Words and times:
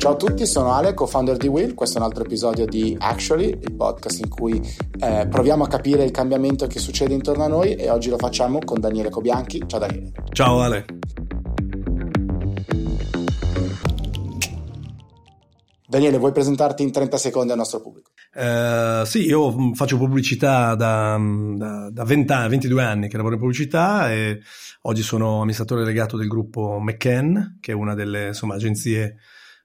Ciao 0.00 0.12
a 0.12 0.16
tutti, 0.16 0.46
sono 0.46 0.72
Ale, 0.72 0.94
co-founder 0.94 1.36
di 1.36 1.46
Will. 1.46 1.74
Questo 1.74 1.98
è 1.98 2.00
un 2.00 2.06
altro 2.06 2.24
episodio 2.24 2.64
di 2.64 2.96
Actually, 2.98 3.50
il 3.50 3.74
podcast 3.74 4.20
in 4.20 4.30
cui 4.30 4.58
eh, 4.98 5.26
proviamo 5.28 5.64
a 5.64 5.68
capire 5.68 6.04
il 6.04 6.10
cambiamento 6.10 6.66
che 6.66 6.78
succede 6.78 7.12
intorno 7.12 7.44
a 7.44 7.48
noi 7.48 7.74
e 7.74 7.90
oggi 7.90 8.08
lo 8.08 8.16
facciamo 8.16 8.60
con 8.64 8.80
Daniele 8.80 9.10
Cobianchi. 9.10 9.62
Ciao 9.66 9.78
Daniele. 9.78 10.12
Ciao 10.32 10.60
Ale. 10.60 10.86
Daniele, 15.86 16.16
vuoi 16.16 16.32
presentarti 16.32 16.82
in 16.82 16.92
30 16.92 17.18
secondi 17.18 17.52
al 17.52 17.58
nostro 17.58 17.82
pubblico? 17.82 18.12
Uh, 18.32 19.04
sì, 19.04 19.26
io 19.26 19.52
mm, 19.52 19.72
faccio 19.72 19.98
pubblicità 19.98 20.74
da, 20.76 21.18
mm, 21.18 21.56
da, 21.58 21.90
da 21.92 22.04
20 22.04 22.32
anni, 22.32 22.48
22 22.48 22.82
anni 22.82 23.08
che 23.08 23.18
lavoro 23.18 23.34
in 23.34 23.40
pubblicità 23.40 24.10
e 24.10 24.40
oggi 24.82 25.02
sono 25.02 25.40
amministratore 25.40 25.82
delegato 25.82 26.16
del 26.16 26.28
gruppo 26.28 26.78
McCann, 26.80 27.36
che 27.60 27.72
è 27.72 27.74
una 27.74 27.94
delle 27.94 28.28
insomma, 28.28 28.54
agenzie 28.54 29.18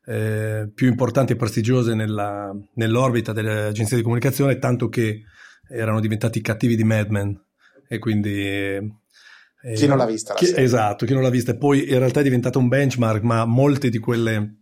eh, 0.05 0.70
più 0.73 0.88
importanti 0.88 1.34
e 1.34 1.36
prestigiose 1.36 1.94
nella, 1.94 2.55
nell'orbita 2.76 3.34
delle 3.34 3.66
agenzie 3.66 3.98
di 3.98 4.04
comunicazione, 4.04 4.59
tanto 4.59 4.90
che 4.90 5.23
erano 5.68 6.00
diventati 6.00 6.41
cattivi 6.41 6.76
di 6.76 6.84
Mad 6.84 7.09
Men 7.09 7.44
e 7.88 8.00
quindi... 8.00 8.40
Eh, 8.40 9.73
chi 9.73 9.88
non 9.88 9.98
l'ha 9.98 10.05
vista? 10.05 10.36
Chi, 10.36 10.54
esatto, 10.55 11.05
chi 11.05 11.13
non 11.13 11.23
l'ha 11.23 11.30
vista. 11.30 11.52
E 11.52 11.58
poi 11.58 11.90
in 11.90 11.98
realtà 11.98 12.20
è 12.20 12.23
diventato 12.23 12.60
un 12.60 12.68
benchmark, 12.68 13.23
ma 13.23 13.46
molte 13.46 13.90
di 13.90 13.98
quelle, 13.98 14.60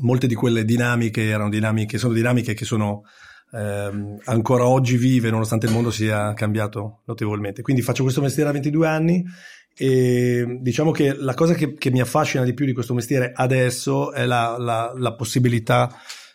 molte 0.00 0.26
di 0.26 0.34
quelle 0.34 0.64
dinamiche 0.64 1.26
erano 1.26 1.48
dinamiche, 1.48 1.96
sono 1.96 2.12
dinamiche 2.12 2.52
che 2.52 2.66
sono 2.66 3.02
ehm, 3.52 4.18
ancora 4.24 4.66
oggi 4.66 4.96
vive 4.98 5.30
nonostante 5.30 5.66
il 5.66 5.72
mondo 5.72 5.90
sia 5.90 6.34
cambiato 6.34 7.00
notevolmente. 7.06 7.62
Quindi 7.62 7.80
faccio 7.80 8.02
questo 8.02 8.20
mestiere 8.20 8.50
a 8.50 8.52
22 8.52 8.86
anni 8.86 9.24
e 9.76 10.58
diciamo 10.60 10.90
che 10.90 11.14
la 11.14 11.34
cosa 11.34 11.54
che, 11.54 11.74
che 11.74 11.90
mi 11.90 12.00
affascina 12.00 12.44
di 12.44 12.54
più 12.54 12.66
di 12.66 12.72
questo 12.72 12.94
mestiere 12.94 13.32
adesso 13.34 14.12
è 14.12 14.26
la, 14.26 14.56
la, 14.58 14.92
la 14.96 15.14
possibilità 15.14 15.90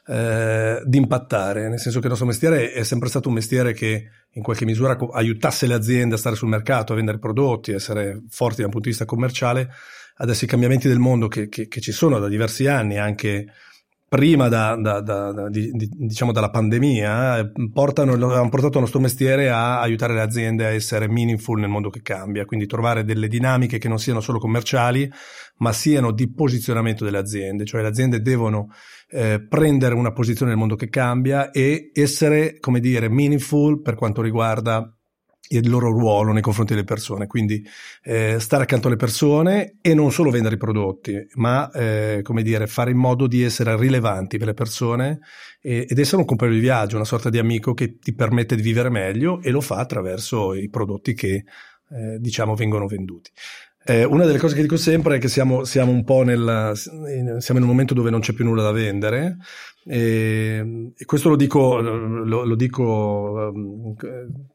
eh, 0.08 0.82
di 0.86 0.98
impattare, 0.98 1.70
nel 1.70 1.80
senso 1.80 2.00
che 2.00 2.06
il 2.06 2.12
nostro 2.12 2.28
mestiere 2.28 2.72
è 2.72 2.84
sempre 2.84 3.10
stato 3.10 3.28
un 3.28 3.36
mestiere 3.36 3.74
che 3.74 4.10
in 4.32 4.42
qualche 4.42 4.66
misura 4.66 4.98
aiutasse 5.14 5.68
le 5.68 5.74
aziende 5.74 6.16
a 6.16 6.18
stare 6.18 6.36
sul 6.36 6.48
mercato, 6.48 6.94
a 6.94 6.96
vendere 6.96 7.20
prodotti, 7.20 7.72
a 7.72 7.76
essere 7.76 8.22
forti 8.30 8.62
dal 8.62 8.70
punto 8.70 8.86
di 8.86 8.90
vista 8.90 9.06
commerciale. 9.06 9.70
Adesso 10.20 10.46
i 10.46 10.48
cambiamenti 10.48 10.88
del 10.88 11.00
mondo 11.00 11.28
che, 11.28 11.50
che, 11.50 11.68
che 11.68 11.82
ci 11.82 11.92
sono 11.92 12.20
da 12.20 12.28
diversi 12.28 12.68
anni, 12.68 12.98
anche 12.98 13.48
prima 14.10 14.48
da, 14.48 14.76
da, 14.76 15.02
da, 15.02 15.50
di, 15.50 15.70
di, 15.72 15.90
diciamo 15.92 16.32
dalla 16.32 16.50
pandemia 16.50 17.40
eh, 17.40 17.52
portano, 17.74 18.14
hanno 18.14 18.50
portato 18.50 18.78
il 18.78 18.84
nostro 18.84 19.00
mestiere 19.00 19.50
a 19.50 19.82
aiutare 19.82 20.14
le 20.14 20.22
aziende 20.22 20.66
a 20.66 20.70
essere 20.70 21.10
meaningful 21.10 21.60
nel 21.60 21.70
mondo 21.70 21.90
che 21.90 22.02
cambia, 22.02 22.46
quindi 22.46 22.68
trovare 22.68 23.04
delle 23.04 23.28
dinamiche 23.28 23.78
che 23.78 23.90
non 23.90 24.00
siano 24.00 24.22
solo 24.22 24.40
commerciali, 24.40 25.12
ma 25.58 25.74
siano 25.74 26.12
di 26.12 26.32
posizionamento 26.32 27.04
delle 27.04 27.18
aziende, 27.18 27.66
cioè 27.66 27.82
le 27.82 27.88
aziende 27.88 28.22
devono 28.22 28.70
eh, 29.10 29.46
prendere 29.46 29.96
una 29.96 30.14
posizione 30.14 30.52
nel 30.52 30.60
mondo 30.60 30.76
che 30.76 30.90
cambia 30.90 31.52
e 31.52 31.92
essere, 31.94 32.60
come 32.60 32.80
dire, 32.80 33.10
meaningful 33.10 33.82
per 33.82 33.96
quanto 33.96 34.22
riguarda 34.22 34.97
il 35.50 35.70
loro 35.70 35.92
ruolo 35.92 36.32
nei 36.32 36.42
confronti 36.42 36.74
delle 36.74 36.86
persone, 36.86 37.28
quindi 37.28 37.66
eh, 38.04 38.38
stare 38.40 38.64
accanto 38.64 38.88
alle 38.88 38.96
persone 38.96 39.76
e 39.82 39.94
non 39.94 40.12
solo 40.12 40.30
vendere 40.30 40.56
i 40.56 40.58
prodotti, 40.58 41.16
ma 41.36 41.70
eh, 41.72 42.20
come 42.24 42.44
dire, 42.44 42.68
fare 42.68 42.92
in 42.92 42.98
modo 42.98 43.28
di 43.28 43.44
essere 43.44 43.78
rilevanti 43.78 44.38
per 44.38 44.48
le 44.48 44.54
persone 44.54 45.20
e, 45.62 45.86
ed 45.90 45.98
essere 45.98 46.18
un 46.18 46.26
compagno 46.26 46.54
di 46.54 46.60
viaggio, 46.60 46.96
una 46.96 47.06
sorta 47.06 47.30
di 47.30 47.38
amico 47.38 47.74
che 47.74 47.98
ti 47.98 48.14
permette 48.14 48.56
di 48.56 48.62
vivere 48.62 48.90
meglio 48.90 49.42
e 49.42 49.52
lo 49.52 49.62
fa 49.62 49.78
attraverso 49.78 50.54
i 50.54 50.70
prodotti 50.70 51.14
che 51.14 51.44
eh, 51.90 52.18
diciamo 52.20 52.56
vengono 52.56 52.88
venduti. 52.88 53.32
Eh, 53.90 54.04
una 54.04 54.26
delle 54.26 54.38
cose 54.38 54.54
che 54.54 54.62
dico 54.62 54.76
sempre 54.76 55.16
è 55.16 55.20
che 55.20 55.30
siamo, 55.30 55.64
siamo 55.64 55.92
un 55.92 56.04
po' 56.04 56.22
nel, 56.24 56.74
siamo 56.76 57.60
in 57.60 57.62
un 57.62 57.70
momento 57.70 57.94
dove 57.94 58.10
non 58.10 58.20
c'è 58.20 58.34
più 58.34 58.44
nulla 58.44 58.62
da 58.62 58.72
vendere 58.72 59.38
e, 59.86 60.92
e 60.94 61.06
questo 61.06 61.30
lo 61.30 61.38
dico, 61.38 61.80
lo, 61.80 62.44
lo 62.44 62.56
dico 62.56 63.52
um, 63.54 63.96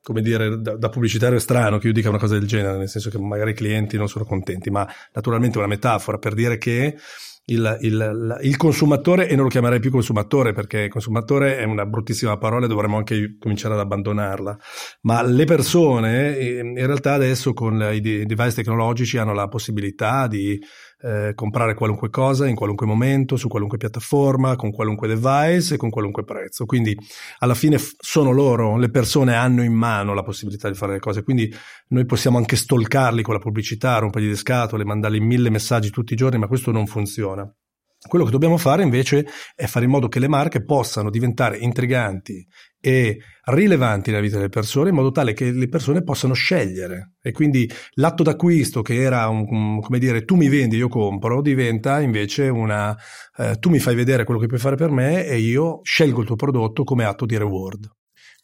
come 0.02 0.20
dire, 0.20 0.60
da, 0.60 0.76
da, 0.76 0.90
pubblicitario 0.90 1.38
strano 1.38 1.78
che 1.78 1.86
io 1.86 1.94
dica 1.94 2.10
una 2.10 2.18
cosa 2.18 2.38
del 2.38 2.46
genere, 2.46 2.76
nel 2.76 2.90
senso 2.90 3.08
che 3.08 3.18
magari 3.18 3.52
i 3.52 3.54
clienti 3.54 3.96
non 3.96 4.08
sono 4.08 4.26
contenti, 4.26 4.68
ma 4.68 4.86
naturalmente 5.14 5.56
è 5.56 5.60
una 5.60 5.68
metafora 5.68 6.18
per 6.18 6.34
dire 6.34 6.58
che 6.58 6.98
il, 7.46 7.78
il, 7.80 8.38
il, 8.42 8.56
consumatore, 8.56 9.28
e 9.28 9.34
non 9.34 9.44
lo 9.44 9.50
chiamerei 9.50 9.80
più 9.80 9.90
consumatore 9.90 10.52
perché 10.52 10.88
consumatore 10.88 11.58
è 11.58 11.64
una 11.64 11.84
bruttissima 11.86 12.36
parola 12.38 12.66
e 12.66 12.68
dovremmo 12.68 12.96
anche 12.96 13.36
cominciare 13.38 13.74
ad 13.74 13.80
abbandonarla, 13.80 14.56
ma 15.02 15.22
le 15.22 15.44
persone 15.44 16.38
in 16.38 16.86
realtà 16.86 17.14
adesso 17.14 17.52
con 17.52 17.80
i 17.92 18.00
device 18.00 18.54
tecnologici 18.54 19.18
hanno 19.18 19.34
la 19.34 19.48
possibilità 19.48 20.28
di 20.28 20.60
eh, 21.02 21.32
comprare 21.34 21.74
qualunque 21.74 22.10
cosa 22.10 22.46
in 22.46 22.54
qualunque 22.54 22.86
momento, 22.86 23.36
su 23.36 23.48
qualunque 23.48 23.78
piattaforma, 23.78 24.56
con 24.56 24.70
qualunque 24.70 25.08
device 25.08 25.74
e 25.74 25.76
con 25.76 25.90
qualunque 25.90 26.24
prezzo. 26.24 26.64
Quindi 26.64 26.96
alla 27.38 27.54
fine 27.54 27.78
f- 27.78 27.94
sono 27.98 28.30
loro, 28.30 28.76
le 28.76 28.90
persone 28.90 29.34
hanno 29.34 29.62
in 29.62 29.72
mano 29.72 30.14
la 30.14 30.22
possibilità 30.22 30.68
di 30.68 30.76
fare 30.76 30.92
le 30.92 31.00
cose, 31.00 31.22
quindi 31.22 31.52
noi 31.88 32.06
possiamo 32.06 32.38
anche 32.38 32.56
stolcarli 32.56 33.22
con 33.22 33.34
la 33.34 33.40
pubblicità, 33.40 33.98
rompergli 33.98 34.28
le 34.28 34.36
scatole, 34.36 34.84
mandargli 34.84 35.20
mille 35.20 35.50
messaggi 35.50 35.90
tutti 35.90 36.12
i 36.12 36.16
giorni, 36.16 36.38
ma 36.38 36.46
questo 36.46 36.70
non 36.70 36.86
funziona. 36.86 37.52
Quello 38.08 38.24
che 38.24 38.32
dobbiamo 38.32 38.56
fare 38.56 38.82
invece 38.82 39.26
è 39.54 39.66
fare 39.66 39.84
in 39.84 39.90
modo 39.90 40.08
che 40.08 40.18
le 40.18 40.28
marche 40.28 40.64
possano 40.64 41.08
diventare 41.08 41.56
intriganti 41.58 42.44
e 42.80 43.18
rilevanti 43.44 44.10
nella 44.10 44.22
vita 44.22 44.36
delle 44.36 44.48
persone 44.48 44.88
in 44.88 44.96
modo 44.96 45.12
tale 45.12 45.34
che 45.34 45.52
le 45.52 45.68
persone 45.68 46.02
possano 46.02 46.34
scegliere 46.34 47.12
e 47.22 47.30
quindi 47.30 47.70
l'atto 47.92 48.24
d'acquisto 48.24 48.82
che 48.82 49.00
era 49.00 49.28
un, 49.28 49.80
come 49.80 50.00
dire 50.00 50.24
tu 50.24 50.34
mi 50.34 50.48
vendi 50.48 50.76
io 50.76 50.88
compro 50.88 51.40
diventa 51.40 52.00
invece 52.00 52.48
una 52.48 52.96
eh, 53.36 53.56
tu 53.60 53.70
mi 53.70 53.78
fai 53.78 53.94
vedere 53.94 54.24
quello 54.24 54.40
che 54.40 54.46
puoi 54.46 54.58
fare 54.58 54.74
per 54.74 54.90
me 54.90 55.24
e 55.24 55.38
io 55.38 55.78
scelgo 55.84 56.20
il 56.20 56.26
tuo 56.26 56.36
prodotto 56.36 56.82
come 56.82 57.04
atto 57.04 57.24
di 57.24 57.36
reward. 57.36 57.88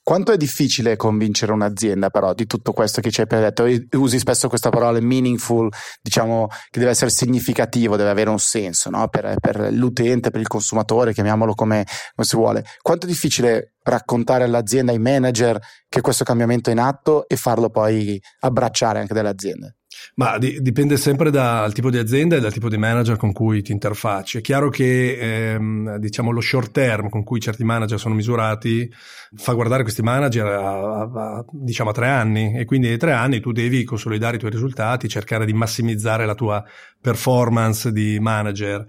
Quanto 0.08 0.32
è 0.32 0.38
difficile 0.38 0.96
convincere 0.96 1.52
un'azienda 1.52 2.08
però 2.08 2.32
di 2.32 2.46
tutto 2.46 2.72
questo 2.72 3.02
che 3.02 3.10
ci 3.10 3.20
hai 3.20 3.26
appena 3.26 3.50
detto? 3.50 3.66
Usi 3.98 4.18
spesso 4.18 4.48
questa 4.48 4.70
parola 4.70 4.98
meaningful, 5.02 5.68
diciamo 6.00 6.46
che 6.70 6.78
deve 6.78 6.92
essere 6.92 7.10
significativo, 7.10 7.94
deve 7.94 8.08
avere 8.08 8.30
un 8.30 8.38
senso 8.38 8.88
no? 8.88 9.08
per, 9.08 9.36
per, 9.38 9.70
l'utente, 9.70 10.30
per 10.30 10.40
il 10.40 10.46
consumatore, 10.46 11.12
chiamiamolo 11.12 11.52
come, 11.52 11.84
come 12.14 12.26
si 12.26 12.36
vuole. 12.36 12.64
Quanto 12.80 13.04
è 13.04 13.08
difficile 13.10 13.74
raccontare 13.82 14.44
all'azienda, 14.44 14.92
ai 14.92 14.98
manager 14.98 15.60
che 15.86 16.00
questo 16.00 16.24
cambiamento 16.24 16.70
è 16.70 16.72
in 16.72 16.80
atto 16.80 17.28
e 17.28 17.36
farlo 17.36 17.68
poi 17.68 18.18
abbracciare 18.40 19.00
anche 19.00 19.12
dalle 19.12 19.28
aziende? 19.28 19.76
Ma 20.14 20.38
di, 20.38 20.60
dipende 20.60 20.96
sempre 20.96 21.30
dal 21.30 21.72
tipo 21.72 21.90
di 21.90 21.98
azienda 21.98 22.36
e 22.36 22.40
dal 22.40 22.52
tipo 22.52 22.68
di 22.68 22.76
manager 22.76 23.16
con 23.16 23.32
cui 23.32 23.62
ti 23.62 23.72
interfacci. 23.72 24.38
È 24.38 24.40
chiaro 24.40 24.68
che 24.68 25.52
ehm, 25.52 25.96
diciamo 25.96 26.30
lo 26.30 26.40
short 26.40 26.72
term 26.72 27.08
con 27.08 27.24
cui 27.24 27.40
certi 27.40 27.64
manager 27.64 27.98
sono 27.98 28.14
misurati 28.14 28.90
fa 29.34 29.52
guardare 29.52 29.82
questi 29.82 30.02
manager 30.02 30.46
a, 30.46 31.00
a, 31.00 31.10
a, 31.12 31.44
diciamo 31.50 31.90
a 31.90 31.92
tre 31.92 32.08
anni 32.08 32.56
e 32.56 32.64
quindi 32.64 32.88
nei 32.88 32.96
tre 32.96 33.12
anni 33.12 33.40
tu 33.40 33.52
devi 33.52 33.84
consolidare 33.84 34.36
i 34.36 34.38
tuoi 34.38 34.50
risultati, 34.50 35.08
cercare 35.08 35.44
di 35.44 35.52
massimizzare 35.52 36.24
la 36.24 36.34
tua 36.34 36.64
performance 37.00 37.92
di 37.92 38.18
manager. 38.20 38.84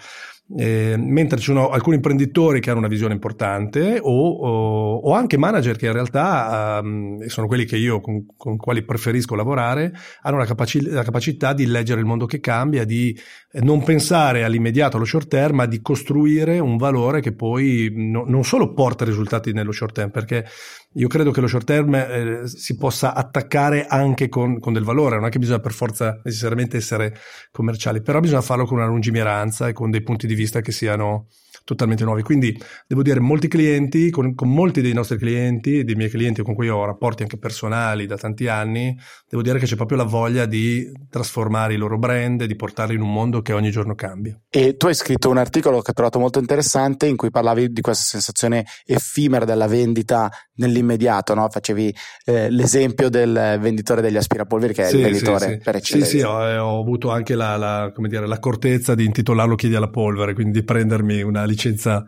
Eh, 0.58 0.96
mentre 0.98 1.38
ci 1.38 1.44
sono 1.44 1.70
alcuni 1.70 1.98
imprenditori 1.98 2.60
che 2.60 2.72
hanno 2.72 2.80
una 2.80 2.88
visione 2.88 3.14
importante 3.14 4.00
o, 4.02 4.30
o, 4.30 4.96
o 4.96 5.14
anche 5.14 5.38
manager 5.38 5.78
che 5.78 5.86
in 5.86 5.94
realtà 5.94 6.80
um, 6.82 7.24
sono 7.28 7.46
quelli 7.46 7.66
che 7.66 7.78
io 7.78 8.02
con, 8.02 8.26
con 8.36 8.58
quali 8.58 8.84
preferisco 8.84 9.36
lavorare 9.36 9.94
hanno 10.24 10.38
la, 10.38 10.46
capaci- 10.46 10.90
la, 10.90 11.04
capacità 11.04 11.54
di 11.54 11.68
leggere 11.68 12.00
il 12.00 12.08
mondo 12.08 12.26
che 12.26 12.40
cambia 12.40 12.84
di 12.84 13.16
non 13.52 13.84
pensare 13.84 14.44
all'immediato 14.44 14.98
allo 14.98 15.06
short 15.06 15.28
term 15.28 15.56
ma 15.56 15.66
di 15.66 15.82
costruire 15.82 16.60
un 16.60 16.78
valore 16.78 17.20
che 17.20 17.34
poi 17.34 17.92
no, 17.96 18.24
non 18.28 18.44
solo 18.44 18.74
porta 18.74 19.06
risultati 19.06 19.54
nello 19.54 19.72
short 19.72 19.94
term 19.96 20.12
perché 20.12 20.46
io 20.94 21.08
credo 21.08 21.32
che 21.32 21.42
lo 21.42 21.48
short 21.48 21.66
term 21.66 21.94
eh, 21.96 22.42
si 22.48 22.76
possa 22.76 23.14
attaccare 23.14 23.86
anche 23.86 24.28
con, 24.28 24.60
con, 24.60 24.74
del 24.74 24.84
valore, 24.84 25.18
non 25.18 25.26
è 25.26 25.30
che 25.30 25.38
bisogna 25.38 25.60
per 25.60 25.72
forza 25.72 26.20
necessariamente 26.24 26.78
essere 26.78 27.16
commerciali, 27.52 28.02
però 28.02 28.20
bisogna 28.20 28.42
farlo 28.42 28.66
con 28.66 28.78
una 28.78 28.88
lungimiranza 28.88 29.68
e 29.68 29.74
con 29.74 29.92
dei 29.92 30.02
punti 30.02 30.26
di 30.26 30.34
vista 30.34 30.62
che 30.62 30.72
siano 30.72 31.28
totalmente 31.64 32.04
nuovi. 32.04 32.24
Quindi 32.24 32.58
devo 32.88 33.04
dire, 33.04 33.20
molti 33.20 33.48
clienti, 33.48 34.10
con, 34.10 34.34
con, 34.34 34.52
molti 34.52 34.82
dei 34.82 34.94
nostri 34.94 35.18
clienti, 35.18 35.84
dei 35.84 35.94
miei 35.94 36.10
clienti 36.10 36.42
con 36.42 36.56
cui 36.56 36.68
ho 36.70 36.84
rapporti 36.84 37.22
anche 37.22 37.38
personali 37.38 38.08
da 38.08 38.18
tanti 38.18 38.48
anni, 38.48 38.98
devo 39.30 39.44
dire 39.44 39.60
che 39.60 39.66
c'è 39.66 39.76
proprio 39.76 39.98
la 39.98 40.06
voglia 40.06 40.48
di 40.48 40.92
trasformare 41.10 41.76
i 41.76 41.78
loro 41.78 42.00
brand 42.00 42.44
di 42.44 42.56
portarli 42.56 42.96
in 42.96 43.02
un 43.02 43.14
mondo 43.14 43.39
che 43.42 43.54
ogni 43.54 43.72
giorno 43.72 43.96
cambia. 43.96 44.40
E 44.50 44.78
tu 44.78 44.88
hai 44.88 44.94
scritto 44.94 45.30
un 45.30 45.38
articolo 45.38 45.82
che 45.82 45.92
ho 45.92 45.94
trovato 45.94 46.20
molto 46.20 46.40
interessante 46.40 47.08
in 47.08 47.16
cui 47.16 47.30
parlavi 47.30 47.72
di 47.72 47.82
questa 47.82 48.04
sensazione 48.04 48.66
effimera 48.86 49.46
della 49.46 49.68
vendita 49.68 50.30
nell'immediato, 50.56 51.34
no? 51.34 51.50
facevi 51.50 51.94
eh, 52.26 52.50
l'esempio 52.50 53.10
del 53.10 53.58
venditore 53.60 54.02
degli 54.02 54.18
aspirapolveri 54.18 54.74
che 54.74 54.84
è 54.84 54.90
sì, 54.90 54.98
il 54.98 55.04
venditore 55.04 55.46
sì, 55.46 55.52
sì. 55.52 55.58
per 55.58 55.76
eccellenza. 55.76 56.10
Sì, 56.12 56.18
sì, 56.18 56.24
ho, 56.24 56.34
ho 56.64 56.80
avuto 56.80 57.12
anche 57.12 57.36
la, 57.36 57.58
la, 57.58 57.94
dire, 57.96 58.28
l'accortezza 58.28 58.96
di 58.96 59.06
intitolarlo 59.06 59.56
Chiedi 59.56 59.76
alla 59.76 59.90
polvere, 59.90 60.34
quindi 60.34 60.60
di 60.60 60.66
prendermi 60.66 61.22
una 61.22 61.46
licenza 61.46 62.06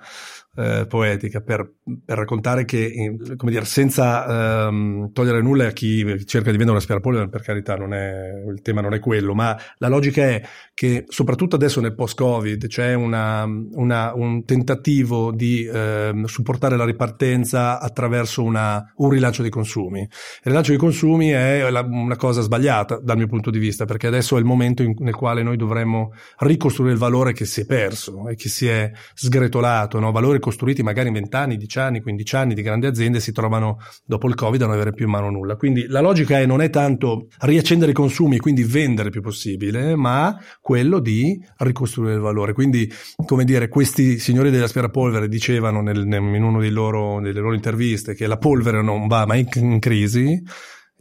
eh, 0.56 0.86
poetica 0.88 1.40
per, 1.40 1.76
per, 2.04 2.18
raccontare 2.18 2.66
che, 2.66 3.16
come 3.38 3.52
dire, 3.52 3.64
senza 3.64 4.68
ehm, 4.68 5.14
togliere 5.14 5.42
nulla 5.42 5.68
a 5.68 5.72
chi 5.72 6.04
cerca 6.26 6.52
di 6.52 6.58
vendere 6.58 6.72
una 6.72 6.80
aspirapolvere, 6.80 7.30
per 7.30 7.42
carità, 7.42 7.76
è, 7.76 8.44
il 8.50 8.62
tema 8.62 8.82
non 8.82 8.94
è 8.94 9.00
quello, 9.00 9.34
ma 9.34 9.58
la 9.78 9.88
logica 9.88 10.24
è 10.24 10.42
che 10.74 11.06
soprattutto 11.08 11.56
adesso 11.56 11.80
nel 11.80 11.96
post-Covid 11.96 12.68
c'è 12.68 12.94
una, 12.94 13.46
una, 13.46 14.14
un 14.14 14.44
tentativo 14.44 15.32
di 15.32 15.64
eh, 15.66 16.12
supportare 16.26 16.76
la 16.76 16.86
ripartenza 16.86 17.80
attraverso 17.80 18.44
una, 18.44 18.92
un 18.98 19.10
rilancio 19.10 19.42
dei 19.42 19.52
consumi. 19.52 20.02
Il 20.02 20.10
rilancio 20.44 20.72
dei 20.72 20.80
consumi 20.80 21.30
è 21.30 21.70
la, 21.70 21.82
una 21.82 22.18
cosa 22.18 22.42
sbagliata 22.42 23.00
dal 23.00 23.16
mio 23.16 23.28
punto 23.28 23.52
di 23.52 23.60
vista, 23.60 23.86
perché 23.86 24.08
adesso 24.08 24.36
è 24.36 24.40
il 24.40 24.46
momento 24.46 24.84
in, 24.84 24.96
nel 25.00 25.16
quale 25.16 25.44
noi 25.44 25.56
dovremmo 25.56 26.12
ricostruire 26.40 26.94
il 26.94 27.00
valore 27.00 27.32
che 27.32 27.46
si 27.46 27.62
è 27.62 27.66
perso 27.66 28.28
e 28.28 28.36
che 28.36 28.50
si 28.50 28.68
è 28.68 28.92
sgretolato, 29.14 30.00
no? 30.00 30.12
valori 30.12 30.40
costruiti 30.42 30.84
magari 30.84 31.08
in 31.08 31.14
20 31.14 31.36
anni, 31.38 31.56
10 31.56 31.80
anni, 31.80 32.02
15 32.02 32.36
anni 32.36 32.54
di 32.54 32.62
grandi 32.62 32.88
aziende 32.88 33.22
si 33.22 33.32
trovano 33.32 33.78
dopo 34.04 34.28
il 34.28 34.36
Covid 34.36 34.62
a 34.62 34.66
non 34.66 34.76
avere 34.76 34.92
più 34.92 35.06
in 35.06 35.12
mano 35.12 35.30
nulla. 35.30 35.56
Quindi 35.56 35.86
la 35.88 36.02
logica 36.02 36.38
è 36.38 36.46
non 36.46 36.62
è 36.62 36.70
tanto 36.70 37.28
riaccendere 37.40 37.92
i 37.92 37.94
consumi 37.94 38.36
e 38.36 38.40
quindi 38.40 38.64
vendere 38.64 39.08
il 39.08 39.14
più 39.14 39.22
possibile, 39.22 39.96
ma 39.96 40.38
quello 40.60 41.00
di 41.00 41.40
ricostruire 41.60 42.16
il 42.16 42.20
valore. 42.20 42.52
Quindi, 42.52 42.92
come 43.26 43.46
dire, 43.46 43.70
questi 43.70 44.20
signori 44.20 44.52
dell'aspirapolvere 44.52 45.30
dicevano 45.30 45.82
nel, 45.82 46.06
in 46.06 46.44
una 46.44 46.60
delle 46.60 47.40
loro 47.40 47.54
interviste 47.54 48.14
che 48.14 48.28
la 48.28 48.38
polvere 48.38 48.82
non 48.82 49.08
va 49.08 49.26
mai 49.26 49.48
in 49.56 49.80
crisi 49.80 50.42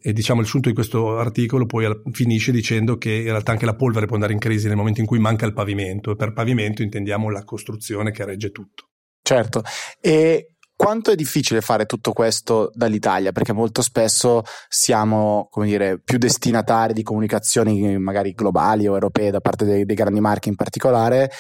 e 0.03 0.13
diciamo 0.13 0.41
il 0.41 0.47
sunto 0.47 0.69
di 0.69 0.75
questo 0.75 1.19
articolo 1.19 1.67
poi 1.67 1.87
finisce 2.13 2.53
dicendo 2.53 2.97
che 2.97 3.13
in 3.13 3.25
realtà 3.25 3.53
anche 3.53 3.67
la 3.67 3.77
polvere 3.77 4.07
può 4.07 4.15
andare 4.15 4.33
in 4.33 4.39
crisi 4.39 4.67
nel 4.67 4.77
momento 4.77 5.01
in 5.01 5.07
cui 5.07 5.19
manca 5.19 5.45
il 5.45 5.53
pavimento 5.53 6.13
e 6.13 6.17
per 6.17 6.33
pavimento 6.33 6.83
intendiamo 6.83 7.29
la 7.29 7.45
costruzione 7.45 8.11
che 8.11 8.25
regge 8.25 8.51
tutto. 8.51 8.90
Certo, 9.31 9.63
e 10.01 10.57
quanto 10.75 11.13
è 11.13 11.15
difficile 11.15 11.61
fare 11.61 11.87
tutto 11.87 12.13
questo 12.13 12.73
dall'Italia? 12.75 13.31
Perché 13.31 13.53
molto 13.53 13.81
spesso 13.81 14.43
siamo, 14.69 15.47
come 15.53 15.67
dire, 15.67 16.01
più 16.01 16.19
destinatari 16.19 16.95
di 16.95 17.05
comunicazioni 17.05 17.97
magari 17.99 18.33
globali 18.33 18.89
o 18.89 18.95
europee 18.95 19.31
da 19.31 19.39
parte 19.39 19.65
dei, 19.65 19.85
dei 19.85 19.95
grandi 19.95 20.19
marchi 20.19 20.49
in 20.49 20.57
particolare. 20.57 21.31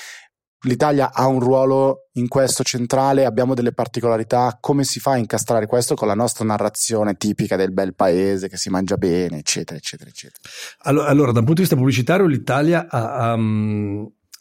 L'Italia 0.66 1.10
ha 1.12 1.26
un 1.26 1.40
ruolo 1.40 2.10
in 2.12 2.28
questo 2.28 2.62
centrale, 2.62 3.24
abbiamo 3.24 3.54
delle 3.54 3.72
particolarità, 3.72 4.56
come 4.60 4.84
si 4.84 5.00
fa 5.00 5.12
a 5.12 5.16
incastrare 5.16 5.66
questo 5.66 5.96
con 5.96 6.06
la 6.06 6.14
nostra 6.14 6.44
narrazione 6.44 7.16
tipica 7.16 7.56
del 7.56 7.72
bel 7.72 7.96
paese 7.96 8.48
che 8.48 8.56
si 8.56 8.70
mangia 8.70 8.98
bene, 8.98 9.38
eccetera, 9.38 9.76
eccetera, 9.76 10.10
eccetera. 10.10 10.48
Allora, 10.82 11.08
allora 11.08 11.32
dal 11.32 11.42
punto 11.42 11.54
di 11.54 11.62
vista 11.62 11.74
pubblicitario 11.74 12.26
l'Italia 12.26 12.86
ha, 12.88 13.36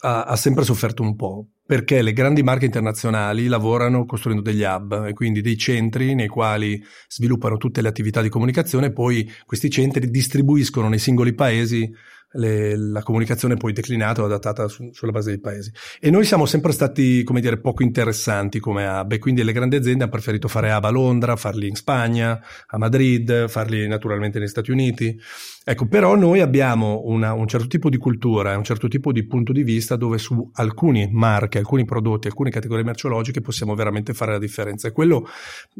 ha, 0.01 0.23
ha 0.23 0.35
sempre 0.35 0.63
sofferto 0.63 1.01
un 1.01 1.15
po' 1.15 1.47
perché 1.69 2.01
le 2.01 2.13
grandi 2.13 2.41
marche 2.41 2.65
internazionali 2.65 3.45
lavorano 3.45 4.05
costruendo 4.05 4.41
degli 4.41 4.63
hub 4.63 5.05
e 5.07 5.13
quindi 5.13 5.41
dei 5.41 5.55
centri 5.55 6.15
nei 6.15 6.27
quali 6.27 6.83
sviluppano 7.07 7.57
tutte 7.57 7.81
le 7.81 7.89
attività 7.89 8.21
di 8.21 8.29
comunicazione 8.29 8.87
e 8.87 8.91
poi 8.91 9.31
questi 9.45 9.69
centri 9.69 10.09
distribuiscono 10.09 10.89
nei 10.89 10.97
singoli 10.97 11.33
paesi 11.33 11.91
le, 12.33 12.75
la 12.75 13.01
comunicazione 13.01 13.55
poi 13.55 13.73
declinata 13.73 14.21
o 14.21 14.25
adattata 14.25 14.67
su, 14.67 14.89
sulla 14.91 15.11
base 15.11 15.29
dei 15.29 15.39
paesi. 15.39 15.71
E 15.99 16.09
noi 16.09 16.25
siamo 16.25 16.45
sempre 16.45 16.71
stati, 16.71 17.23
come 17.23 17.41
dire, 17.41 17.59
poco 17.59 17.83
interessanti 17.83 18.59
come 18.59 18.85
hub 18.85 19.11
e 19.11 19.19
quindi 19.19 19.43
le 19.43 19.53
grandi 19.53 19.75
aziende 19.75 20.03
hanno 20.03 20.11
preferito 20.11 20.47
fare 20.47 20.71
hub 20.71 20.83
a 20.83 20.89
Londra, 20.89 21.35
farli 21.35 21.67
in 21.67 21.75
Spagna, 21.75 22.39
a 22.67 22.77
Madrid, 22.77 23.47
farli 23.47 23.87
naturalmente 23.87 24.39
negli 24.39 24.47
Stati 24.47 24.71
Uniti. 24.71 25.19
Ecco, 25.69 25.85
però 25.85 26.15
noi 26.15 26.39
abbiamo 26.39 27.03
una, 27.05 27.33
un 27.33 27.47
certo 27.47 27.67
tipo 27.67 27.91
di 27.91 27.97
cultura, 27.97 28.57
un 28.57 28.63
certo 28.63 28.87
tipo 28.87 29.11
di 29.11 29.23
punto 29.27 29.53
di 29.53 29.61
vista 29.61 29.95
dove 29.95 30.17
su 30.17 30.49
alcuni 30.53 31.07
marche, 31.11 31.59
alcuni 31.59 31.85
prodotti, 31.85 32.25
alcune 32.25 32.49
categorie 32.49 32.83
merceologiche 32.83 33.39
possiamo 33.41 33.75
veramente 33.75 34.15
fare 34.15 34.31
la 34.31 34.39
differenza. 34.39 34.87
E 34.87 34.91
quello 34.91 35.27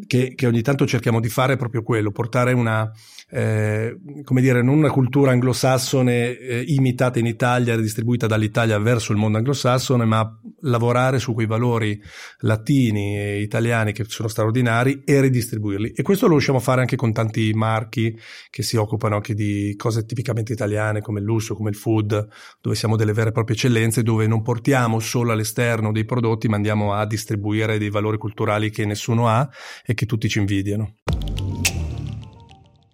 che, 0.06 0.36
che 0.36 0.46
ogni 0.46 0.62
tanto 0.62 0.86
cerchiamo 0.86 1.20
di 1.20 1.28
fare 1.28 1.54
è 1.54 1.58
proprio 1.58 1.82
quello, 1.82 2.12
portare 2.12 2.54
una, 2.54 2.88
eh, 3.32 3.98
come 4.24 4.42
dire, 4.42 4.62
non 4.62 4.78
una 4.78 4.92
cultura 4.92 5.32
anglosassone 5.32 6.38
eh, 6.38 6.64
imitata 6.68 7.18
in 7.18 7.26
Italia, 7.26 7.76
distribuita 7.76 8.28
dall'Italia 8.28 8.78
verso 8.78 9.12
il 9.12 9.18
mondo 9.18 9.40
anglosassone, 9.40 10.06
ma 10.06 10.40
lavorare 10.62 11.18
su 11.18 11.34
quei 11.34 11.48
valori 11.48 12.00
latini 12.42 13.18
e 13.18 13.42
italiani 13.42 13.92
che 13.92 14.04
sono 14.08 14.28
straordinari 14.28 15.02
e 15.04 15.20
ridistribuirli. 15.20 15.94
E 15.96 16.04
questo 16.04 16.28
lo 16.28 16.34
riusciamo 16.34 16.60
a 16.60 16.62
fare 16.62 16.82
anche 16.82 16.96
con 16.96 17.12
tanti 17.12 17.52
marchi 17.56 18.16
che 18.52 18.62
si 18.62 18.78
occupano 18.78 19.16
anche 19.16 19.34
di 19.34 19.78
cose 19.80 20.06
tipicamente 20.06 20.54
italiane 20.54 21.02
come 21.02 21.20
il 21.20 21.26
lusso, 21.26 21.56
come 21.56 21.70
il 21.70 21.76
food, 21.76 22.28
dove 22.62 22.76
siamo 22.76 22.96
delle 22.98 23.14
vere 23.14 23.30
e 23.30 23.32
proprie 23.32 23.56
eccellenze, 23.56 24.04
dove 24.04 24.28
non 24.28 24.42
portiamo 24.42 25.00
solo 25.00 25.32
all'esterno 25.32 25.92
dei 25.92 26.06
prodotti, 26.06 26.48
ma 26.48 26.58
andiamo 26.58 26.94
a 26.94 27.06
distribuire 27.06 27.78
dei 27.80 27.90
valori 27.90 28.18
culturali 28.18 28.70
che 28.70 28.86
nessuno 28.86 29.28
ha 29.28 29.48
e 29.86 29.94
che 29.94 30.06
tutti 30.06 30.28
ci 30.28 30.40
invidiano. 30.40 30.96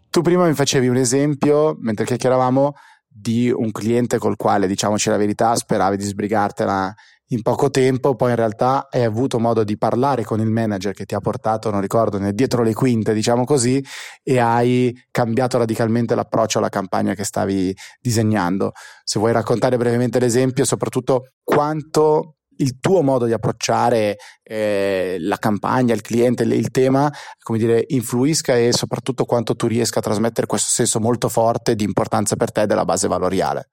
Tu 0.09 0.21
prima 0.21 0.47
mi 0.47 0.53
facevi 0.53 0.87
un 0.87 0.95
esempio, 0.95 1.75
mentre 1.81 2.05
chiacchieravamo, 2.05 2.73
di 3.07 3.49
un 3.49 3.71
cliente 3.71 4.17
col 4.17 4.35
quale, 4.35 4.67
diciamoci 4.67 5.09
la 5.09 5.17
verità, 5.17 5.55
speravi 5.55 5.97
di 5.97 6.03
sbrigartela 6.03 6.93
in 7.29 7.41
poco 7.41 7.69
tempo, 7.69 8.15
poi 8.15 8.29
in 8.31 8.35
realtà 8.35 8.87
hai 8.89 9.03
avuto 9.03 9.39
modo 9.39 9.63
di 9.63 9.77
parlare 9.77 10.23
con 10.23 10.39
il 10.39 10.49
manager 10.49 10.93
che 10.93 11.05
ti 11.05 11.15
ha 11.15 11.19
portato, 11.19 11.71
non 11.71 11.81
ricordo, 11.81 12.19
dietro 12.31 12.61
le 12.61 12.73
quinte, 12.73 13.13
diciamo 13.13 13.45
così, 13.45 13.83
e 14.21 14.37
hai 14.37 14.93
cambiato 15.09 15.57
radicalmente 15.57 16.13
l'approccio 16.13 16.59
alla 16.59 16.69
campagna 16.69 17.13
che 17.13 17.23
stavi 17.23 17.75
disegnando. 17.99 18.73
Se 19.03 19.19
vuoi 19.19 19.31
raccontare 19.31 19.77
brevemente 19.77 20.19
l'esempio, 20.19 20.65
soprattutto 20.65 21.29
quanto 21.43 22.35
il 22.57 22.79
tuo 22.79 23.01
modo 23.01 23.25
di 23.25 23.33
approcciare 23.33 24.17
eh, 24.43 25.17
la 25.19 25.37
campagna, 25.37 25.93
il 25.93 26.01
cliente, 26.01 26.43
il 26.43 26.71
tema, 26.71 27.11
come 27.41 27.57
dire, 27.57 27.83
influisca 27.87 28.55
e 28.55 28.71
soprattutto 28.71 29.25
quanto 29.25 29.55
tu 29.55 29.67
riesca 29.67 29.99
a 29.99 30.03
trasmettere 30.03 30.47
questo 30.47 30.69
senso 30.69 30.99
molto 30.99 31.27
forte 31.27 31.75
di 31.75 31.83
importanza 31.83 32.35
per 32.35 32.51
te 32.51 32.65
della 32.65 32.85
base 32.85 33.07
valoriale. 33.07 33.71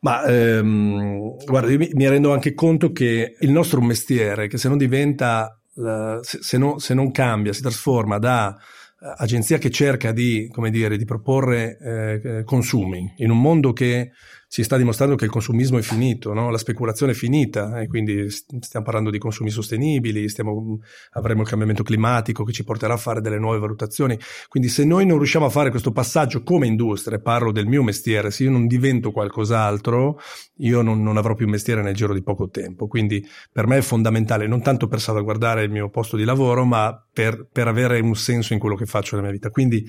Ma 0.00 0.24
ehm, 0.24 1.44
guarda, 1.44 1.70
io 1.70 1.78
mi, 1.78 1.90
mi, 1.92 2.08
rendo 2.08 2.32
anche 2.32 2.54
conto 2.54 2.90
che 2.90 3.36
il 3.38 3.50
nostro 3.50 3.80
mestiere, 3.80 4.48
che 4.48 4.58
se 4.58 4.68
non 4.68 4.76
diventa, 4.76 5.60
uh, 5.74 6.20
se, 6.22 6.38
se, 6.40 6.58
no, 6.58 6.78
se, 6.78 6.94
non 6.94 7.12
cambia, 7.12 7.52
si 7.52 7.60
trasforma 7.60 8.18
da 8.18 8.56
uh, 8.56 9.06
agenzia 9.16 9.58
che 9.58 9.70
cerca 9.70 10.10
di, 10.10 10.48
come 10.50 10.70
dire, 10.70 10.96
di 10.96 11.04
proporre 11.04 11.78
eh, 11.78 12.42
consumi 12.44 13.14
in 13.18 13.30
un 13.30 13.40
mondo 13.40 13.72
che 13.72 14.10
si 14.52 14.64
sta 14.64 14.76
dimostrando 14.76 15.14
che 15.14 15.24
il 15.24 15.30
consumismo 15.30 15.78
è 15.78 15.80
finito, 15.80 16.34
no? 16.34 16.50
la 16.50 16.58
speculazione 16.58 17.12
è 17.12 17.14
finita 17.14 17.80
e 17.80 17.86
quindi 17.86 18.28
stiamo 18.28 18.84
parlando 18.84 19.08
di 19.08 19.16
consumi 19.16 19.48
sostenibili, 19.48 20.28
stiamo, 20.28 20.78
avremo 21.12 21.40
il 21.40 21.48
cambiamento 21.48 21.82
climatico 21.82 22.44
che 22.44 22.52
ci 22.52 22.62
porterà 22.62 22.92
a 22.92 22.98
fare 22.98 23.22
delle 23.22 23.38
nuove 23.38 23.58
valutazioni. 23.58 24.18
Quindi 24.48 24.68
se 24.68 24.84
noi 24.84 25.06
non 25.06 25.16
riusciamo 25.16 25.46
a 25.46 25.48
fare 25.48 25.70
questo 25.70 25.90
passaggio 25.90 26.42
come 26.42 26.66
industria, 26.66 27.18
parlo 27.18 27.50
del 27.50 27.64
mio 27.64 27.82
mestiere, 27.82 28.30
se 28.30 28.42
io 28.42 28.50
non 28.50 28.66
divento 28.66 29.10
qualcos'altro, 29.10 30.20
io 30.56 30.82
non, 30.82 31.02
non 31.02 31.16
avrò 31.16 31.34
più 31.34 31.48
mestiere 31.48 31.80
nel 31.80 31.94
giro 31.94 32.12
di 32.12 32.22
poco 32.22 32.50
tempo. 32.50 32.88
Quindi 32.88 33.26
per 33.50 33.66
me 33.66 33.78
è 33.78 33.80
fondamentale, 33.80 34.46
non 34.46 34.60
tanto 34.60 34.86
per 34.86 35.00
salvaguardare 35.00 35.62
il 35.62 35.70
mio 35.70 35.88
posto 35.88 36.18
di 36.18 36.24
lavoro, 36.24 36.66
ma 36.66 37.02
per, 37.10 37.48
per 37.50 37.68
avere 37.68 38.00
un 38.00 38.14
senso 38.14 38.52
in 38.52 38.58
quello 38.58 38.76
che 38.76 38.84
faccio 38.84 39.16
nella 39.16 39.28
mia 39.28 39.36
vita. 39.38 39.48
Quindi 39.48 39.88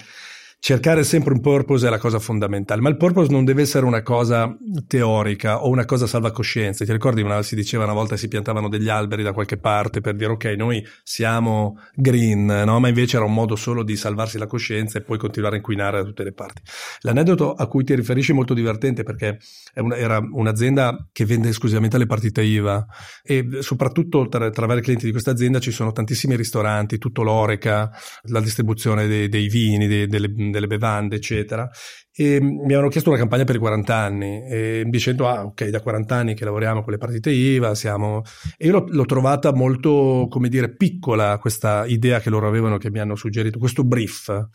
cercare 0.63 1.03
sempre 1.03 1.33
un 1.33 1.41
purpose 1.41 1.87
è 1.87 1.89
la 1.89 1.97
cosa 1.97 2.19
fondamentale, 2.19 2.79
ma 2.79 2.87
il 2.87 2.95
purpose 2.95 3.29
non 3.29 3.43
deve 3.43 3.63
essere 3.63 3.85
una 3.85 4.01
cosa 4.01 4.57
teorica 4.87 5.61
o 5.61 5.67
una 5.67 5.83
cosa 5.83 6.07
salvacoscienza. 6.07 6.85
Ti 6.85 6.91
ricordi 6.93 7.21
una, 7.21 7.43
si 7.43 7.53
diceva 7.53 7.83
una 7.83 7.91
volta 7.91 8.15
si 8.15 8.29
piantavano 8.29 8.69
degli 8.69 8.87
alberi 8.87 9.23
da 9.23 9.33
qualche 9.33 9.57
parte 9.57 9.99
per 9.99 10.15
dire 10.15 10.31
ok, 10.31 10.45
noi 10.55 10.81
siamo 11.03 11.79
green, 11.93 12.45
no? 12.45 12.79
ma 12.79 12.87
invece 12.87 13.17
era 13.17 13.25
un 13.25 13.33
modo 13.33 13.57
solo 13.57 13.83
di 13.83 13.97
salvarsi 13.97 14.37
la 14.37 14.45
coscienza 14.47 14.99
e 14.99 15.01
poi 15.01 15.17
continuare 15.17 15.55
a 15.55 15.57
inquinare 15.57 15.97
da 15.97 16.05
tutte 16.05 16.23
le 16.23 16.31
parti. 16.31 16.61
L'aneddoto 17.01 17.51
a 17.51 17.67
cui 17.67 17.83
ti 17.83 17.93
riferisci 17.93 18.31
è 18.31 18.33
molto 18.33 18.53
divertente 18.53 19.03
perché 19.03 19.39
una, 19.75 19.97
era 19.97 20.21
un'azienda 20.31 21.09
che 21.11 21.25
vende 21.25 21.49
esclusivamente 21.49 21.97
le 21.97 22.05
partite 22.05 22.41
IVA 22.41 22.85
e 23.21 23.57
soprattutto 23.59 24.29
tra, 24.29 24.49
tra 24.49 24.65
vari 24.65 24.79
clienti 24.79 25.03
di 25.03 25.11
questa 25.11 25.31
azienda 25.31 25.59
ci 25.59 25.71
sono 25.71 25.91
tantissimi 25.91 26.37
ristoranti, 26.37 26.97
tutto 26.99 27.21
l'oreca, 27.21 27.91
la 28.27 28.39
distribuzione 28.39 29.07
dei, 29.07 29.27
dei 29.27 29.49
vini, 29.49 29.87
dei, 29.87 30.07
delle 30.07 30.29
delle 30.53 30.67
bevande, 30.67 31.17
eccetera. 31.17 31.69
E 32.15 32.39
mi 32.39 32.65
avevano 32.65 32.89
chiesto 32.89 33.09
una 33.09 33.17
campagna 33.17 33.43
per 33.43 33.55
i 33.55 33.59
40 33.59 33.95
anni, 33.95 34.43
e 34.45 34.83
dicendo, 34.87 35.27
ah, 35.27 35.45
ok, 35.45 35.69
da 35.69 35.81
40 35.81 36.15
anni 36.15 36.33
che 36.35 36.45
lavoriamo 36.45 36.83
con 36.83 36.93
le 36.93 36.99
partite 36.99 37.31
IVA, 37.31 37.73
siamo... 37.73 38.21
E 38.57 38.67
io 38.67 38.71
l'ho, 38.73 38.85
l'ho 38.87 39.05
trovata 39.05 39.51
molto, 39.51 40.27
come 40.29 40.49
dire, 40.49 40.75
piccola 40.75 41.37
questa 41.39 41.85
idea 41.85 42.19
che 42.19 42.29
loro 42.29 42.47
avevano, 42.47 42.77
che 42.77 42.91
mi 42.91 42.99
hanno 42.99 43.15
suggerito, 43.15 43.57
questo 43.57 43.83
brief 43.83 44.49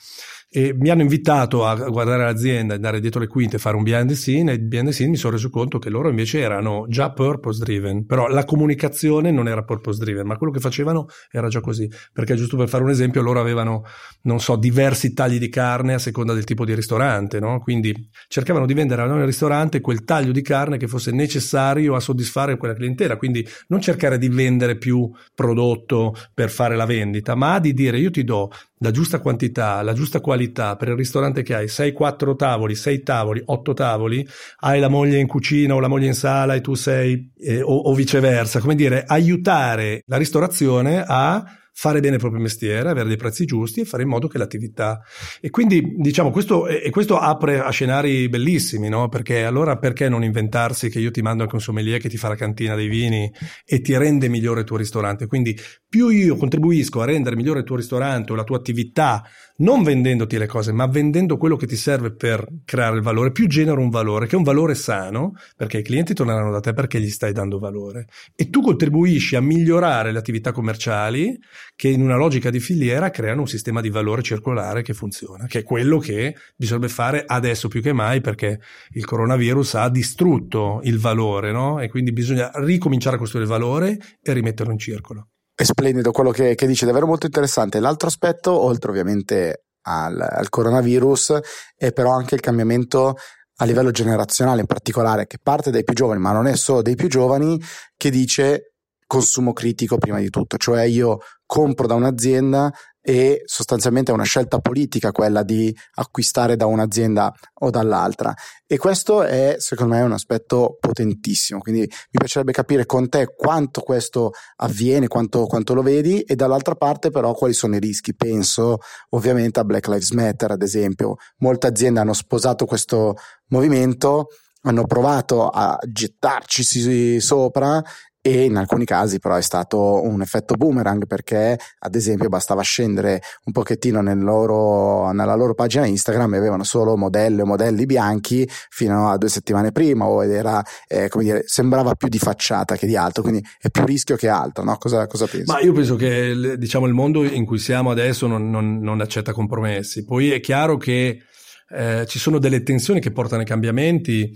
e 0.51 0.75
mi 0.75 0.89
hanno 0.89 1.03
invitato 1.03 1.67
a 1.67 1.75
guardare 1.91 2.25
l'azienda, 2.25 2.75
andare 2.75 3.01
dietro 3.01 3.21
le 3.21 3.27
quinte, 3.27 3.59
fare 3.59 3.77
un 3.77 3.83
behind 3.83 4.09
the 4.09 4.15
scene 4.15 4.53
e 4.53 4.59
behind 4.59 4.87
the 4.87 4.93
scene 4.95 5.11
mi 5.11 5.17
sono 5.17 5.35
reso 5.35 5.51
conto 5.51 5.79
che 5.79 5.91
loro 5.91 6.09
invece 6.09 6.41
erano 6.41 6.87
già 6.89 7.13
purpose 7.13 7.63
driven, 7.63 8.07
però 8.07 8.29
la 8.29 8.45
comunicazione 8.45 9.31
non 9.31 9.47
era 9.47 9.63
purpose 9.63 9.99
driven, 10.03 10.27
ma 10.27 10.39
quello 10.39 10.53
che 10.53 10.61
facevano 10.61 11.07
era 11.31 11.49
già 11.49 11.61
così, 11.61 11.91
perché 12.15 12.35
giusto 12.35 12.57
per 12.57 12.69
fare 12.69 12.83
un 12.83 12.89
esempio 12.89 13.21
loro 13.21 13.41
avevano, 13.41 13.85
non 14.23 14.41
so, 14.41 14.57
diversi 14.57 15.13
tagli 15.13 15.39
di 15.39 15.51
carne 15.51 15.95
a 15.95 15.99
seconda 15.99 16.33
del 16.33 16.45
tipo 16.45 16.65
di 16.65 16.75
ristorante, 16.75 17.41
no? 17.41 17.48
Quindi 17.61 18.09
cercavano 18.29 18.67
di 18.67 18.75
vendere 18.75 19.03
al 19.03 19.11
ristorante 19.23 19.81
quel 19.81 20.05
taglio 20.05 20.33
di 20.33 20.43
carne 20.43 20.77
che 20.77 20.87
fosse 20.87 21.11
necessario 21.11 21.95
a 21.95 22.01
soddisfare 22.01 22.57
quella 22.57 22.75
clientela, 22.75 23.17
quindi 23.17 23.47
non 23.69 23.81
cercare 23.81 24.19
di 24.19 24.29
vendere 24.29 24.77
più 24.77 25.11
prodotto 25.35 26.15
per 26.35 26.51
fare 26.51 26.77
la 26.77 26.85
vendita, 26.85 27.35
ma 27.35 27.59
di 27.59 27.73
dire 27.73 27.99
io 27.99 28.11
ti 28.11 28.25
do 28.25 28.51
la 28.79 28.91
giusta 28.91 29.21
quantità, 29.21 29.83
la 29.83 29.93
giusta 29.93 30.21
qualità 30.21 30.77
per 30.77 30.89
il 30.89 30.97
ristorante 30.97 31.43
che 31.43 31.55
hai, 31.55 31.67
6-4 31.67 32.37
tavoli, 32.37 32.75
6 32.75 33.03
tavoli, 33.03 33.43
8 33.45 33.75
tavoli, 33.75 34.27
hai 34.61 34.81
la 34.81 34.89
moglie 34.89 35.19
in 35.19 35.27
cucina 35.27 35.75
o 35.75 35.81
la 35.81 35.89
moglie 35.89 36.07
in 36.07 36.15
sala 36.15 36.55
e 36.55 36.61
tu 36.61 36.75
sei, 36.75 37.33
eh, 37.39 37.63
o, 37.63 37.75
o 37.75 37.95
viceversa, 37.95 38.61
come 38.61 38.75
dire, 38.75 39.05
aiutare 39.07 40.03
la 40.07 40.17
ristorazione 40.17 41.03
a 41.05 41.45
fare 41.81 42.01
bene 42.01 42.15
il 42.15 42.21
proprio 42.21 42.41
mestiere, 42.43 42.89
avere 42.89 43.07
dei 43.07 43.17
prezzi 43.17 43.45
giusti 43.45 43.83
e 43.83 43.85
fare 43.85 44.03
in 44.03 44.09
modo 44.09 44.27
che 44.27 44.37
l'attività. 44.37 45.01
E 45.41 45.49
quindi, 45.51 45.95
diciamo, 45.97 46.33
questo, 46.33 46.67
e 46.67 46.91
questo 46.91 47.21
apre 47.21 47.61
a 47.61 47.71
scenari 47.71 48.29
bellissimi, 48.29 48.89
no? 48.89 49.09
Perché 49.09 49.45
allora 49.45 49.79
perché 49.79 50.09
non 50.09 50.25
inventarsi 50.25 50.89
che 50.89 50.99
io 50.99 51.13
ti 51.13 51.23
mando 51.23 51.45
anche 51.45 51.55
un 51.55 51.61
sommelier 51.61 52.01
che 52.01 52.09
ti 52.09 52.17
fa 52.17 52.27
la 52.27 52.35
cantina 52.35 52.75
dei 52.75 52.89
vini 52.89 53.33
e 53.65 53.81
ti 53.81 53.97
rende 53.97 54.29
migliore 54.29 54.61
il 54.61 54.67
tuo 54.67 54.77
ristorante? 54.77 55.29
Quindi, 55.29 55.57
più 55.89 56.09
io 56.09 56.35
contribuisco 56.35 57.01
a 57.01 57.05
rendere 57.05 57.37
migliore 57.37 57.61
il 57.61 57.65
tuo 57.65 57.77
ristorante 57.77 58.33
o 58.33 58.35
la 58.35 58.43
tua 58.43 58.57
attività 58.57 59.23
non 59.59 59.83
vendendoti 59.83 60.37
le 60.39 60.47
cose, 60.47 60.73
ma 60.73 60.87
vendendo 60.87 61.37
quello 61.37 61.57
che 61.57 61.67
ti 61.67 61.77
serve 61.77 62.13
per 62.13 62.47
creare 62.65 62.97
il 62.97 63.03
valore, 63.03 63.33
più 63.33 63.47
genera 63.47 63.81
un 63.81 63.89
valore, 63.89 64.27
che 64.27 64.35
è 64.35 64.39
un 64.39 64.45
valore 64.45 64.75
sano, 64.75 65.35
perché 65.57 65.79
i 65.79 65.83
clienti 65.83 66.15
torneranno 66.15 66.51
da 66.51 66.61
te 66.61 66.73
perché 66.73 67.01
gli 67.01 67.09
stai 67.09 67.33
dando 67.33 67.59
valore. 67.59 68.07
E 68.37 68.51
tu 68.51 68.61
contribuisci 68.61 69.37
a 69.37 69.41
migliorare 69.41 70.13
le 70.13 70.19
attività 70.19 70.53
commerciali 70.53 71.39
che 71.75 71.89
in 71.89 72.03
una 72.03 72.17
logica 72.17 72.51
di 72.51 72.61
filiera 72.61 73.11
creano 73.11 73.41
un 73.43 73.49
sistema 73.49 73.81
di 73.81 73.91
valore 73.91 74.23
circolare 74.23 74.83
che 74.83 74.95
funziona, 74.95 75.47
che 75.47 75.61
è 75.61 75.63
quello 75.65 75.99
che 75.99 76.37
bisognerebbe 76.57 76.93
fare 76.93 77.25
adesso 77.27 77.69
più 77.69 77.83
che 77.83 77.93
mai 77.93 78.21
perché 78.21 78.61
il 78.93 79.05
coronavirus 79.05 79.75
ha 79.75 79.89
distrutto 79.89 80.81
il 80.85 80.99
valore, 80.99 81.53
no? 81.53 81.81
E 81.81 81.89
quindi 81.89 82.13
bisogna 82.13 82.51
ricominciare 82.55 83.17
a 83.17 83.19
costruire 83.19 83.49
il 83.49 83.53
valore 83.53 83.99
e 84.23 84.33
rimetterlo 84.33 84.73
in 84.73 84.79
circolo. 84.79 85.29
È 85.59 85.65
splendido 85.65 86.13
quello 86.13 86.31
che, 86.31 86.55
che 86.55 86.69
dice, 86.69 86.87
davvero 86.87 87.09
molto 87.09 87.27
interessante. 87.27 87.81
L'altro 87.81 88.07
aspetto, 88.07 88.53
oltre 88.53 88.93
ovviamente 88.93 89.65
al, 89.87 90.21
al 90.21 90.49
coronavirus, 90.51 91.37
è 91.75 91.93
però 91.93 92.13
anche 92.13 92.37
il 92.37 92.41
cambiamento 92.41 93.17
a 93.57 93.65
livello 93.65 93.91
generazionale 93.91 94.61
in 94.61 94.67
particolare, 94.67 95.27
che 95.27 95.39
parte 95.43 95.73
dai 95.73 95.83
più 95.83 95.95
giovani, 95.95 96.21
ma 96.21 96.31
non 96.31 96.47
è 96.47 96.55
solo 96.55 96.81
dei 96.81 96.95
più 96.95 97.09
giovani, 97.09 97.61
che 97.97 98.09
dice 98.09 98.75
consumo 99.05 99.53
critico 99.53 99.99
prima 99.99 100.21
di 100.21 100.31
tutto, 100.31 100.59
cioè 100.59 100.83
io 100.83 101.19
compro 101.45 101.89
da 101.89 101.95
un'azienda 101.95 102.73
e 103.09 103.41
sostanzialmente 103.47 104.11
è 104.11 104.15
una 104.15 104.25
scelta 104.25 104.59
politica 104.59 105.13
quella 105.13 105.43
di 105.43 105.75
acquistare 105.95 106.57
da 106.57 106.67
un'azienda 106.67 107.33
o 107.61 107.71
dall'altra. 107.71 108.35
E 108.67 108.77
questo 108.77 109.23
è 109.23 109.57
secondo 109.57 109.95
me 109.95 110.03
un 110.03 110.13
aspetto 110.13 110.77
potentissimo. 110.79 111.59
Quindi 111.59 111.81
mi 111.81 112.19
piacerebbe 112.19 112.53
capire 112.53 112.85
con 112.85 113.09
te 113.09 113.35
quanto 113.35 113.81
questo 113.81 114.33
avviene 114.57 115.09
quanto, 115.09 115.47
quanto 115.47 115.73
lo 115.73 115.81
vedi 115.81 116.21
e 116.21 116.37
dall'altra 116.37 116.75
parte 116.75 117.11
però 117.11 117.33
quali 117.33 117.55
sono 117.55 117.77
i 117.77 117.81
rischi. 117.81 118.15
Penso 118.15 118.81
ovviamente 119.09 119.59
a 119.59 119.65
Black 119.65 119.89
Lives 119.89 120.11
Matter 120.11 120.51
ad 120.51 120.61
esempio. 120.61 121.17
Molte 121.39 121.67
aziende 121.67 122.01
hanno 122.01 122.13
sposato 122.13 122.67
questo 122.67 123.15
movimento 123.47 124.27
hanno 124.63 124.85
provato 124.85 125.49
a 125.49 125.79
gettarci 125.83 127.21
sopra 127.21 127.83
e 128.21 128.45
in 128.45 128.57
alcuni 128.57 128.85
casi 128.85 129.19
però 129.19 129.37
è 129.37 129.43
stato 129.43 130.03
un 130.03 130.21
effetto 130.21 130.55
boomerang 130.55 131.07
perché 131.07 131.59
ad 131.79 131.95
esempio 131.95 132.29
bastava 132.29 132.63
scendere 132.63 133.23
un 133.45 133.53
pochettino 133.53 134.01
nel 134.01 134.19
loro, 134.19 135.13
nella 135.13 135.35
loro 135.35 135.55
pagina 135.55 135.87
Instagram 135.87 136.35
e 136.35 136.39
avevano 136.39 136.65
solo 136.65 136.97
modelli 136.97 137.41
o 137.41 137.47
modelli 137.47 137.87
bianchi 137.87 138.49
fino 138.71 139.09
a 139.09 139.17
due 139.17 139.29
settimane 139.29 139.73
prima 139.73 140.07
ed 140.23 140.31
era 140.31 140.65
eh, 140.89 141.09
come 141.09 141.25
dire 141.25 141.43
sembrava 141.47 141.95
più 141.95 142.09
di 142.09 142.19
facciata 142.19 142.77
che 142.77 142.87
di 142.87 142.97
altro 142.97 143.23
quindi 143.23 143.45
è 143.61 143.71
più 143.71 143.85
rischio 143.85 144.17
che 144.17 144.29
altro 144.29 144.65
no? 144.65 144.77
cosa, 144.79 145.07
cosa 145.07 145.27
pensi? 145.27 145.51
Ma 145.51 145.61
io 145.61 145.73
penso 145.73 145.97
che 145.97 146.57
diciamo 146.59 146.87
il 146.87 146.95
mondo 146.95 147.25
in 147.25 147.45
cui 147.45 147.59
siamo 147.59 147.91
adesso 147.91 148.27
non, 148.27 148.51
non, 148.51 148.81
non 148.81 149.01
accetta 149.01 149.33
compromessi 149.33 150.05
poi 150.05 150.33
è 150.33 150.41
chiaro 150.41 150.77
che 150.77 151.23
eh, 151.71 152.05
ci 152.07 152.19
sono 152.19 152.39
delle 152.39 152.63
tensioni 152.63 153.01
che 153.01 153.13
portano 153.13 153.43
ai 153.43 153.47
cambiamenti 153.47 154.33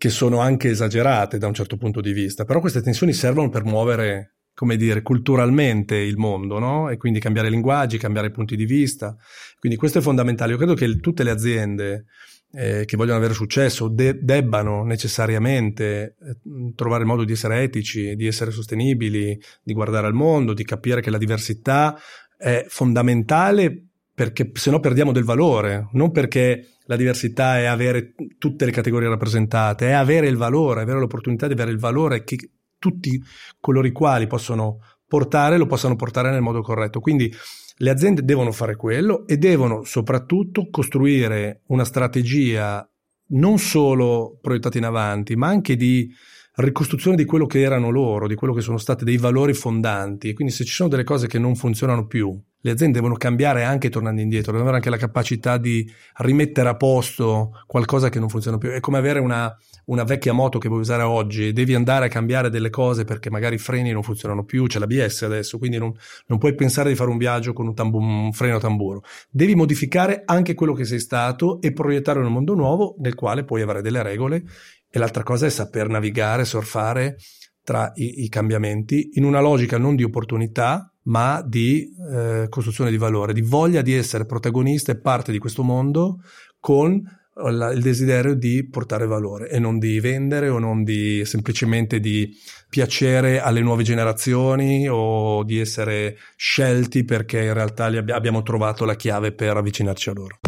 che 0.00 0.08
sono 0.08 0.38
anche 0.38 0.70
esagerate 0.70 1.36
da 1.36 1.46
un 1.46 1.52
certo 1.52 1.76
punto 1.76 2.00
di 2.00 2.14
vista, 2.14 2.46
però 2.46 2.60
queste 2.60 2.80
tensioni 2.80 3.12
servono 3.12 3.50
per 3.50 3.64
muovere, 3.64 4.36
come 4.54 4.76
dire, 4.76 5.02
culturalmente 5.02 5.94
il 5.94 6.16
mondo, 6.16 6.58
no? 6.58 6.88
E 6.88 6.96
quindi 6.96 7.20
cambiare 7.20 7.50
linguaggi, 7.50 7.98
cambiare 7.98 8.30
punti 8.30 8.56
di 8.56 8.64
vista. 8.64 9.14
Quindi 9.58 9.76
questo 9.76 9.98
è 9.98 10.00
fondamentale. 10.00 10.52
Io 10.52 10.56
credo 10.56 10.72
che 10.72 11.00
tutte 11.00 11.22
le 11.22 11.30
aziende 11.30 12.06
eh, 12.52 12.86
che 12.86 12.96
vogliono 12.96 13.18
avere 13.18 13.34
successo 13.34 13.88
de- 13.88 14.18
debbano 14.22 14.84
necessariamente 14.84 16.16
eh, 16.18 16.72
trovare 16.74 17.02
il 17.02 17.08
modo 17.08 17.24
di 17.24 17.32
essere 17.32 17.60
etici, 17.60 18.14
di 18.16 18.26
essere 18.26 18.52
sostenibili, 18.52 19.38
di 19.62 19.72
guardare 19.74 20.06
al 20.06 20.14
mondo, 20.14 20.54
di 20.54 20.64
capire 20.64 21.02
che 21.02 21.10
la 21.10 21.18
diversità 21.18 21.94
è 22.38 22.64
fondamentale 22.68 23.89
perché 24.20 24.50
se 24.52 24.70
no 24.70 24.80
perdiamo 24.80 25.12
del 25.12 25.24
valore, 25.24 25.88
non 25.92 26.10
perché 26.10 26.72
la 26.84 26.96
diversità 26.96 27.58
è 27.58 27.64
avere 27.64 28.12
tutte 28.36 28.66
le 28.66 28.70
categorie 28.70 29.08
rappresentate, 29.08 29.88
è 29.88 29.92
avere 29.92 30.28
il 30.28 30.36
valore, 30.36 30.82
avere 30.82 30.98
l'opportunità 30.98 31.46
di 31.46 31.54
avere 31.54 31.70
il 31.70 31.78
valore 31.78 32.22
che 32.22 32.36
tutti 32.78 33.18
coloro 33.58 33.86
i 33.86 33.92
quali 33.92 34.26
possono 34.26 34.80
portare 35.06 35.56
lo 35.56 35.64
possano 35.64 35.96
portare 35.96 36.30
nel 36.30 36.42
modo 36.42 36.60
corretto. 36.60 37.00
Quindi 37.00 37.34
le 37.76 37.88
aziende 37.88 38.22
devono 38.22 38.52
fare 38.52 38.76
quello 38.76 39.26
e 39.26 39.38
devono 39.38 39.84
soprattutto 39.84 40.68
costruire 40.68 41.62
una 41.68 41.84
strategia 41.84 42.86
non 43.28 43.56
solo 43.56 44.38
proiettata 44.38 44.76
in 44.76 44.84
avanti, 44.84 45.34
ma 45.34 45.46
anche 45.46 45.76
di 45.76 46.12
ricostruzione 46.56 47.16
di 47.16 47.24
quello 47.24 47.46
che 47.46 47.62
erano 47.62 47.88
loro, 47.88 48.28
di 48.28 48.34
quello 48.34 48.52
che 48.52 48.60
sono 48.60 48.76
stati 48.76 49.02
dei 49.02 49.16
valori 49.16 49.54
fondanti. 49.54 50.34
Quindi 50.34 50.52
se 50.52 50.66
ci 50.66 50.74
sono 50.74 50.90
delle 50.90 51.04
cose 51.04 51.26
che 51.26 51.38
non 51.38 51.54
funzionano 51.54 52.06
più, 52.06 52.38
le 52.62 52.70
aziende 52.70 52.98
devono 52.98 53.14
cambiare 53.14 53.64
anche 53.64 53.88
tornando 53.88 54.20
indietro, 54.20 54.52
devono 54.52 54.70
avere 54.70 54.84
anche 54.84 54.90
la 54.90 55.04
capacità 55.04 55.56
di 55.56 55.90
rimettere 56.18 56.68
a 56.68 56.76
posto 56.76 57.52
qualcosa 57.66 58.08
che 58.08 58.18
non 58.18 58.28
funziona 58.28 58.58
più. 58.58 58.70
È 58.70 58.80
come 58.80 58.98
avere 58.98 59.18
una, 59.18 59.54
una 59.86 60.04
vecchia 60.04 60.32
moto 60.32 60.58
che 60.58 60.68
vuoi 60.68 60.80
usare 60.80 61.02
oggi, 61.02 61.52
devi 61.52 61.74
andare 61.74 62.06
a 62.06 62.08
cambiare 62.08 62.50
delle 62.50 62.70
cose 62.70 63.04
perché 63.04 63.30
magari 63.30 63.54
i 63.54 63.58
freni 63.58 63.92
non 63.92 64.02
funzionano 64.02 64.44
più, 64.44 64.66
c'è 64.66 64.78
l'ABS 64.78 65.22
adesso, 65.22 65.58
quindi 65.58 65.78
non, 65.78 65.92
non 66.26 66.38
puoi 66.38 66.54
pensare 66.54 66.90
di 66.90 66.96
fare 66.96 67.10
un 67.10 67.18
viaggio 67.18 67.52
con 67.52 67.66
un, 67.66 67.74
tambu- 67.74 68.00
un 68.00 68.32
freno 68.32 68.58
tamburo. 68.58 69.02
Devi 69.30 69.54
modificare 69.54 70.22
anche 70.24 70.54
quello 70.54 70.72
che 70.74 70.84
sei 70.84 71.00
stato 71.00 71.60
e 71.60 71.72
proiettare 71.72 72.18
un 72.18 72.32
mondo 72.32 72.54
nuovo 72.54 72.96
nel 72.98 73.14
quale 73.14 73.44
puoi 73.44 73.62
avere 73.62 73.82
delle 73.82 74.02
regole 74.02 74.44
e 74.90 74.98
l'altra 74.98 75.22
cosa 75.22 75.46
è 75.46 75.50
saper 75.50 75.88
navigare, 75.88 76.44
surfare 76.44 77.16
tra 77.62 77.92
i, 77.94 78.24
i 78.24 78.28
cambiamenti 78.28 79.10
in 79.14 79.24
una 79.24 79.40
logica 79.40 79.78
non 79.78 79.94
di 79.94 80.02
opportunità, 80.02 80.92
ma 81.10 81.42
di 81.44 81.92
eh, 82.10 82.46
costruzione 82.48 82.90
di 82.90 82.96
valore, 82.96 83.32
di 83.32 83.42
voglia 83.42 83.82
di 83.82 83.92
essere 83.92 84.24
protagonista 84.24 84.92
e 84.92 84.96
parte 84.96 85.32
di 85.32 85.38
questo 85.38 85.62
mondo 85.62 86.20
con 86.58 87.02
la, 87.34 87.70
il 87.72 87.82
desiderio 87.82 88.34
di 88.34 88.66
portare 88.68 89.06
valore 89.06 89.48
e 89.48 89.58
non 89.58 89.78
di 89.78 89.98
vendere 90.00 90.48
o 90.48 90.58
non 90.58 90.82
di 90.82 91.24
semplicemente 91.24 92.00
di 92.00 92.30
piacere 92.68 93.40
alle 93.40 93.60
nuove 93.60 93.82
generazioni 93.82 94.88
o 94.88 95.42
di 95.44 95.58
essere 95.58 96.16
scelti 96.36 97.04
perché 97.04 97.42
in 97.42 97.54
realtà 97.54 97.86
abbiamo 97.86 98.42
trovato 98.42 98.84
la 98.84 98.94
chiave 98.94 99.32
per 99.32 99.56
avvicinarci 99.56 100.10
a 100.10 100.12
loro 100.12 100.38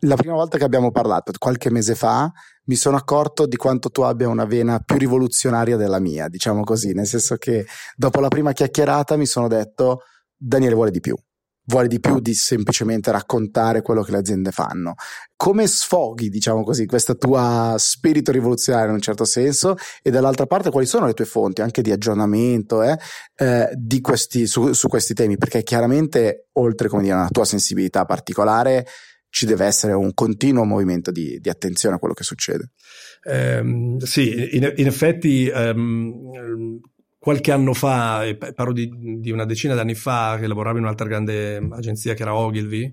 la 0.00 0.16
prima 0.16 0.34
volta 0.34 0.58
che 0.58 0.64
abbiamo 0.64 0.90
parlato, 0.90 1.32
qualche 1.38 1.70
mese 1.70 1.94
fa, 1.94 2.30
mi 2.64 2.76
sono 2.76 2.96
accorto 2.96 3.46
di 3.46 3.56
quanto 3.56 3.90
tu 3.90 4.02
abbia 4.02 4.28
una 4.28 4.44
vena 4.44 4.78
più 4.80 4.98
rivoluzionaria 4.98 5.76
della 5.76 6.00
mia, 6.00 6.28
diciamo 6.28 6.62
così, 6.64 6.92
nel 6.92 7.06
senso 7.06 7.36
che 7.36 7.66
dopo 7.96 8.20
la 8.20 8.28
prima 8.28 8.52
chiacchierata 8.52 9.16
mi 9.16 9.26
sono 9.26 9.48
detto 9.48 10.02
Daniele 10.36 10.74
vuole 10.74 10.90
di 10.90 11.00
più, 11.00 11.16
vuole 11.66 11.88
di 11.88 12.00
più 12.00 12.20
di 12.20 12.34
semplicemente 12.34 13.10
raccontare 13.10 13.82
quello 13.82 14.02
che 14.02 14.10
le 14.12 14.18
aziende 14.18 14.50
fanno. 14.50 14.94
Come 15.36 15.66
sfoghi, 15.66 16.28
diciamo 16.28 16.62
così, 16.62 16.86
questo 16.86 17.16
tuo 17.16 17.74
spirito 17.76 18.32
rivoluzionario 18.32 18.88
in 18.88 18.94
un 18.94 19.00
certo 19.00 19.24
senso 19.24 19.76
e 20.02 20.10
dall'altra 20.10 20.46
parte 20.46 20.70
quali 20.70 20.86
sono 20.86 21.06
le 21.06 21.14
tue 21.14 21.24
fonti 21.24 21.62
anche 21.62 21.82
di 21.82 21.92
aggiornamento 21.92 22.82
eh, 22.82 22.98
eh, 23.36 23.70
di 23.74 24.00
questi, 24.00 24.46
su, 24.46 24.72
su, 24.72 24.88
questi 24.88 25.14
temi? 25.14 25.36
Perché 25.38 25.62
chiaramente, 25.62 26.48
oltre 26.54 26.88
come 26.88 27.02
dire, 27.02 27.14
una 27.14 27.28
tua 27.28 27.44
sensibilità 27.44 28.04
particolare, 28.04 28.86
ci 29.28 29.46
deve 29.46 29.66
essere 29.66 29.92
un 29.92 30.14
continuo 30.14 30.64
movimento 30.64 31.10
di, 31.10 31.38
di 31.40 31.48
attenzione 31.48 31.96
a 31.96 31.98
quello 31.98 32.14
che 32.14 32.24
succede. 32.24 32.70
Eh, 33.22 33.96
sì, 33.98 34.56
in, 34.56 34.72
in 34.76 34.86
effetti 34.86 35.50
um, 35.52 36.80
qualche 37.26 37.50
anno 37.50 37.74
fa, 37.74 38.22
parlo 38.54 38.72
di, 38.72 38.88
di, 39.18 39.32
una 39.32 39.44
decina 39.44 39.74
d'anni 39.74 39.96
fa, 39.96 40.36
che 40.38 40.46
lavoravo 40.46 40.78
in 40.78 40.84
un'altra 40.84 41.08
grande 41.08 41.56
agenzia 41.72 42.14
che 42.14 42.22
era 42.22 42.36
Ogilvy, 42.36 42.92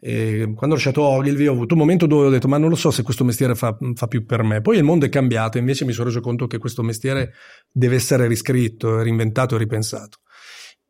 e 0.00 0.50
quando 0.54 0.74
ho 0.74 0.78
lasciato 0.78 1.02
Ogilvy 1.02 1.46
ho 1.46 1.52
avuto 1.52 1.74
un 1.74 1.80
momento 1.80 2.06
dove 2.06 2.28
ho 2.28 2.30
detto 2.30 2.48
ma 2.48 2.56
non 2.56 2.70
lo 2.70 2.76
so 2.76 2.90
se 2.90 3.02
questo 3.02 3.24
mestiere 3.24 3.54
fa, 3.54 3.76
fa 3.94 4.06
più 4.06 4.24
per 4.24 4.42
me. 4.42 4.62
Poi 4.62 4.78
il 4.78 4.84
mondo 4.84 5.04
è 5.04 5.10
cambiato 5.10 5.58
e 5.58 5.60
invece 5.60 5.84
mi 5.84 5.92
sono 5.92 6.06
reso 6.06 6.20
conto 6.20 6.46
che 6.46 6.56
questo 6.56 6.82
mestiere 6.82 7.34
deve 7.70 7.96
essere 7.96 8.26
riscritto, 8.26 9.02
reinventato 9.02 9.54
e 9.54 9.58
ripensato. 9.58 10.20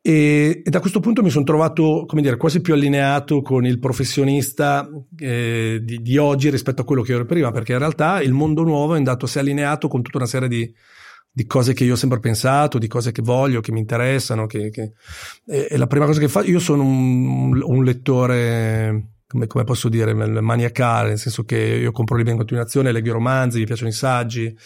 E, 0.07 0.61
e, 0.63 0.69
da 0.69 0.79
questo 0.79 0.99
punto 0.99 1.23
mi 1.23 1.31
sono 1.31 1.45
trovato, 1.45 2.05
come 2.05 2.21
dire, 2.21 2.37
quasi 2.37 2.61
più 2.61 2.75
allineato 2.75 3.41
con 3.41 3.65
il 3.65 3.79
professionista 3.79 4.87
eh, 5.17 5.79
di, 5.81 5.99
di, 5.99 6.17
oggi 6.17 6.51
rispetto 6.51 6.83
a 6.83 6.85
quello 6.85 7.01
che 7.01 7.13
ero 7.13 7.25
prima, 7.25 7.49
perché 7.49 7.71
in 7.71 7.79
realtà 7.79 8.21
il 8.21 8.31
mondo 8.31 8.61
nuovo 8.61 8.93
è 8.93 8.97
andato, 8.97 9.25
si 9.25 9.39
è 9.39 9.41
allineato 9.41 9.87
con 9.87 10.03
tutta 10.03 10.17
una 10.17 10.27
serie 10.27 10.47
di, 10.47 10.71
di 11.31 11.47
cose 11.47 11.73
che 11.73 11.85
io 11.85 11.93
ho 11.93 11.95
sempre 11.97 12.19
pensato, 12.19 12.77
di 12.77 12.85
cose 12.85 13.11
che 13.11 13.23
voglio, 13.23 13.61
che 13.61 13.71
mi 13.71 13.79
interessano. 13.79 14.45
Che, 14.45 14.69
che... 14.69 14.91
E, 15.43 15.69
e, 15.71 15.75
la 15.75 15.87
prima 15.87 16.05
cosa 16.05 16.19
che 16.19 16.27
faccio, 16.27 16.51
io 16.51 16.59
sono 16.59 16.83
un, 16.83 17.59
un 17.63 17.83
lettore 17.83 19.14
come, 19.35 19.47
come, 19.47 19.63
posso 19.65 19.89
dire, 19.89 20.13
maniacale, 20.13 21.09
nel 21.09 21.19
senso 21.19 21.43
che 21.43 21.57
io 21.57 21.91
compro 21.91 22.15
libri 22.15 22.31
in 22.31 22.37
continuazione, 22.37 22.91
leggo 22.91 23.09
i 23.09 23.11
romanzi, 23.11 23.59
mi 23.59 23.65
piacciono 23.65 23.89
i 23.89 23.93
saggi, 23.93 24.57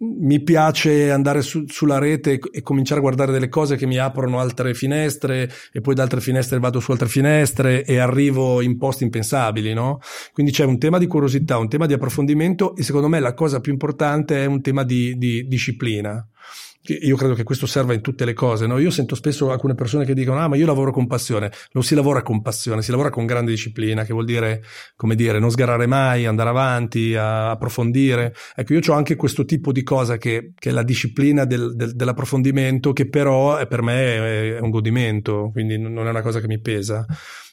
mi 0.00 0.40
piace 0.42 1.10
andare 1.10 1.40
su, 1.42 1.64
sulla 1.66 1.98
rete 1.98 2.34
e, 2.34 2.40
e, 2.52 2.62
cominciare 2.62 3.00
a 3.00 3.02
guardare 3.02 3.32
delle 3.32 3.48
cose 3.48 3.76
che 3.76 3.86
mi 3.86 3.96
aprono 3.96 4.38
altre 4.38 4.74
finestre 4.74 5.50
e 5.72 5.80
poi 5.80 5.94
da 5.94 6.02
altre 6.02 6.20
finestre 6.20 6.58
vado 6.58 6.78
su 6.78 6.92
altre 6.92 7.08
finestre 7.08 7.84
e 7.84 7.98
arrivo 7.98 8.60
in 8.60 8.76
posti 8.76 9.04
impensabili, 9.04 9.72
no? 9.72 10.00
Quindi 10.32 10.52
c'è 10.52 10.64
un 10.64 10.78
tema 10.78 10.98
di 10.98 11.06
curiosità, 11.06 11.58
un 11.58 11.68
tema 11.68 11.86
di 11.86 11.94
approfondimento 11.94 12.76
e 12.76 12.82
secondo 12.82 13.08
me 13.08 13.18
la 13.18 13.34
cosa 13.34 13.60
più 13.60 13.72
importante 13.72 14.44
è 14.44 14.46
un 14.46 14.60
tema 14.60 14.84
di, 14.84 15.16
di 15.16 15.48
disciplina 15.48 16.24
io 16.94 17.16
credo 17.16 17.34
che 17.34 17.42
questo 17.42 17.66
serva 17.66 17.94
in 17.94 18.00
tutte 18.00 18.24
le 18.24 18.32
cose. 18.32 18.66
No? 18.66 18.78
Io 18.78 18.90
sento 18.90 19.14
spesso 19.14 19.50
alcune 19.50 19.74
persone 19.74 20.04
che 20.04 20.14
dicono: 20.14 20.40
Ah, 20.40 20.48
ma 20.48 20.56
io 20.56 20.66
lavoro 20.66 20.90
con 20.90 21.06
passione. 21.06 21.50
Non 21.72 21.82
si 21.82 21.94
lavora 21.94 22.22
con 22.22 22.42
passione, 22.42 22.82
si 22.82 22.90
lavora 22.90 23.10
con 23.10 23.26
grande 23.26 23.50
disciplina, 23.50 24.04
che 24.04 24.12
vuol 24.12 24.24
dire, 24.24 24.62
come 24.96 25.14
dire, 25.14 25.38
non 25.38 25.50
sgarrare 25.50 25.86
mai, 25.86 26.26
andare 26.26 26.48
avanti, 26.48 27.14
approfondire. 27.14 28.34
Ecco, 28.54 28.74
io 28.74 28.80
ho 28.86 28.92
anche 28.92 29.16
questo 29.16 29.44
tipo 29.44 29.72
di 29.72 29.82
cosa 29.82 30.16
che, 30.16 30.52
che 30.58 30.70
è 30.70 30.72
la 30.72 30.82
disciplina 30.82 31.44
del, 31.44 31.74
del, 31.74 31.94
dell'approfondimento, 31.94 32.92
che 32.92 33.08
però 33.08 33.56
è, 33.56 33.66
per 33.66 33.82
me 33.82 34.56
è 34.56 34.60
un 34.60 34.70
godimento, 34.70 35.50
quindi 35.52 35.78
non 35.78 36.06
è 36.06 36.10
una 36.10 36.22
cosa 36.22 36.40
che 36.40 36.46
mi 36.46 36.60
pesa. 36.60 37.04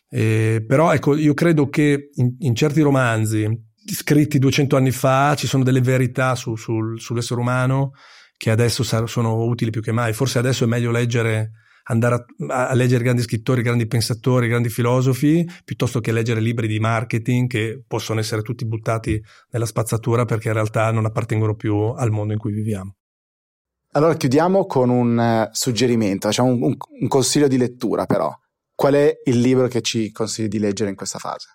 Eh, 0.09 0.63
però 0.65 0.93
ecco, 0.93 1.15
io 1.15 1.33
credo 1.33 1.67
che 1.69 2.09
in, 2.13 2.35
in 2.39 2.55
certi 2.55 2.81
romanzi 2.81 3.73
scritti 3.85 4.39
200 4.39 4.75
anni 4.75 4.91
fa 4.91 5.35
ci 5.35 5.45
sono 5.45 5.63
delle 5.63 5.81
verità 5.81 6.35
su, 6.35 6.55
sul, 6.55 6.99
sull'essere 6.99 7.39
umano 7.39 7.91
che 8.37 8.51
adesso 8.51 8.83
sono 8.83 9.43
utili 9.43 9.71
più 9.71 9.81
che 9.81 9.91
mai. 9.91 10.13
Forse 10.13 10.39
adesso 10.39 10.63
è 10.63 10.67
meglio 10.67 10.91
leggere, 10.91 11.51
andare 11.83 12.25
a, 12.49 12.67
a, 12.67 12.73
leggere 12.73 13.03
grandi 13.03 13.21
scrittori, 13.21 13.61
grandi 13.61 13.87
pensatori, 13.87 14.47
grandi 14.47 14.69
filosofi, 14.69 15.47
piuttosto 15.63 15.99
che 15.99 16.11
leggere 16.11 16.39
libri 16.39 16.67
di 16.67 16.79
marketing 16.79 17.47
che 17.47 17.83
possono 17.87 18.19
essere 18.19 18.41
tutti 18.41 18.65
buttati 18.65 19.21
nella 19.51 19.65
spazzatura 19.65 20.25
perché 20.25 20.47
in 20.49 20.53
realtà 20.53 20.91
non 20.91 21.05
appartengono 21.05 21.55
più 21.55 21.75
al 21.75 22.11
mondo 22.11 22.33
in 22.33 22.39
cui 22.39 22.53
viviamo. 22.53 22.95
Allora 23.91 24.15
chiudiamo 24.15 24.65
con 24.65 24.89
un 24.89 25.17
uh, 25.17 25.49
suggerimento, 25.53 26.27
facciamo 26.27 26.49
un, 26.49 26.61
un, 26.61 26.75
un 26.99 27.07
consiglio 27.07 27.47
di 27.47 27.57
lettura 27.57 28.05
però. 28.05 28.33
Qual 28.75 28.93
è 28.93 29.21
il 29.23 29.39
libro 29.39 29.69
che 29.69 29.81
ci 29.81 30.11
consigli 30.11 30.49
di 30.49 30.59
leggere 30.59 30.89
in 30.89 30.97
questa 30.97 31.17
fase? 31.17 31.47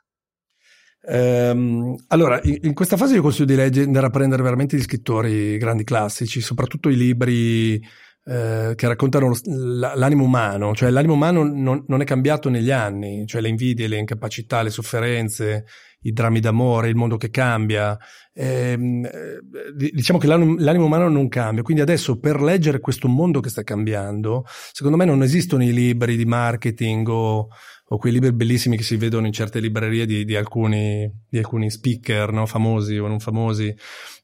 Ehm, 1.03 1.97
allora, 2.09 2.41
in, 2.43 2.59
in, 2.63 2.75
questa 2.75 2.97
fase 2.97 3.15
io 3.15 3.23
consiglio 3.23 3.47
di 3.47 3.55
leggere, 3.55 3.87
andare 3.87 4.07
a 4.07 4.11
prendere 4.11 4.43
veramente 4.43 4.77
gli 4.77 4.83
scrittori 4.83 5.57
grandi 5.57 5.85
classici, 5.85 6.41
soprattutto 6.41 6.89
i 6.89 6.97
libri 6.97 7.81
eh, 8.23 8.75
che 8.77 8.87
raccontano 8.87 9.33
l'animo 9.45 10.25
umano, 10.25 10.75
cioè 10.75 10.91
l'animo 10.91 11.15
umano 11.15 11.43
non, 11.43 11.85
non, 11.87 12.01
è 12.03 12.05
cambiato 12.05 12.51
negli 12.51 12.71
anni, 12.71 13.27
cioè 13.27 13.41
le 13.41 13.49
invidie, 13.49 13.89
le 13.89 13.97
incapacità, 13.97 14.63
le 14.63 14.69
sofferenze, 14.71 15.65
i 16.03 16.13
drammi 16.13 16.39
d'amore, 16.39 16.89
il 16.89 16.97
mondo 16.97 17.17
che 17.17 17.31
cambia. 17.31 17.99
Ehm, 18.35 19.05
eh, 19.07 19.91
diciamo 19.93 20.19
che 20.19 20.27
l'animo, 20.27 20.55
l'animo 20.59 20.85
umano 20.85 21.09
non 21.09 21.29
cambia, 21.29 21.63
quindi 21.63 21.83
adesso 21.83 22.19
per 22.19 22.43
leggere 22.43 22.81
questo 22.81 23.09
mondo 23.09 23.41
che 23.41 23.49
sta 23.49 23.63
cambiando, 23.63 24.45
secondo 24.73 24.99
me 24.99 25.07
non 25.07 25.23
esistono 25.23 25.65
i 25.65 25.73
libri 25.73 26.17
di 26.17 26.27
marketing 26.27 27.09
o 27.09 27.49
o 27.93 27.99
quei 27.99 28.13
libri 28.13 28.33
bellissimi 28.33 28.77
che 28.77 28.85
si 28.85 28.97
vedono 28.97 29.27
in 29.27 29.33
certe 29.33 29.59
librerie 29.59 30.07
di, 30.07 30.25
di, 30.25 30.37
alcuni, 30.37 31.11
di 31.29 31.39
alcuni, 31.39 31.71
speaker, 31.71 32.31
no? 32.31 32.47
famosi 32.47 32.97
o 32.99 33.09
non 33.09 33.19
famosi. 33.19 33.75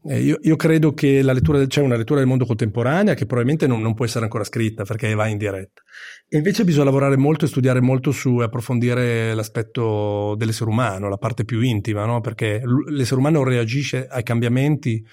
Eh, 0.05 0.21
io, 0.21 0.39
io, 0.41 0.55
credo 0.55 0.95
che 0.95 1.21
la 1.21 1.33
lettura 1.33 1.59
del, 1.59 1.67
c'è 1.67 1.81
una 1.81 1.97
lettura 1.97 2.21
del 2.21 2.29
mondo 2.29 2.47
contemporanea 2.47 3.15
che 3.15 3.27
probabilmente 3.27 3.67
non, 3.67 3.81
non, 3.81 3.95
può 3.95 4.05
essere 4.05 4.23
ancora 4.23 4.45
scritta 4.45 4.85
perché 4.85 5.13
va 5.15 5.27
in 5.27 5.39
diretta. 5.39 5.83
E 6.29 6.37
invece 6.37 6.65
bisogna 6.65 6.85
lavorare 6.85 7.17
molto 7.17 7.45
e 7.45 7.49
studiare 7.49 7.81
molto 7.81 8.13
su 8.13 8.41
e 8.41 8.45
approfondire 8.45 9.35
l'aspetto 9.35 10.37
dell'essere 10.37 10.71
umano, 10.71 11.09
la 11.09 11.19
parte 11.19 11.45
più 11.45 11.61
intima, 11.61 12.05
no? 12.05 12.21
perché 12.21 12.63
l'essere 12.89 13.19
umano 13.19 13.43
reagisce 13.43 14.07
ai 14.07 14.23
cambiamenti 14.23 15.05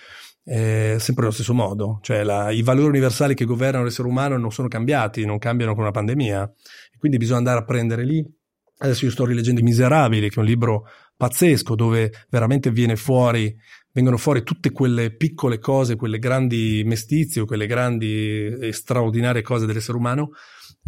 eh, 0.46 0.98
sempre 1.00 1.24
allo 1.24 1.34
stesso 1.34 1.56
modo, 1.56 1.98
cioè 2.04 2.22
la, 2.24 2.52
i 2.52 2.62
valori 2.62 2.90
universali 2.90 3.34
che 3.34 3.46
governano 3.46 3.86
l'essere 3.86 4.08
umano 4.08 4.38
non 4.38 4.52
sono 4.52 4.68
cambiati, 4.68 5.26
non 5.26 5.40
cambiano 5.40 5.74
con 5.74 5.82
una 5.82 5.92
pandemia. 5.92 6.52
Quindi 7.00 7.18
bisogna 7.18 7.40
andare 7.40 7.60
a 7.60 7.64
prendere 7.64 8.06
lì 8.06 8.24
Adesso 8.84 9.06
io 9.06 9.12
sto 9.12 9.26
rileggendo 9.26 9.62
I 9.62 9.64
Miserabili, 9.64 10.28
che 10.28 10.36
è 10.36 10.40
un 10.40 10.46
libro 10.46 10.86
pazzesco 11.16 11.74
dove 11.74 12.12
veramente 12.30 12.70
viene 12.70 12.98
fuori, 12.98 13.56
vengono 13.94 14.18
fuori 14.18 14.44
tutte 14.44 14.72
quelle 14.72 15.16
piccole 15.16 15.58
cose, 15.58 15.96
quelle 15.96 16.20
grandi 16.20 16.84
mestizie 16.86 17.46
quelle 17.46 17.66
grandi 17.66 18.46
e 18.46 18.74
straordinarie 18.74 19.42
cose 19.42 19.66
dell'essere 19.66 19.98
umano, 19.98 20.32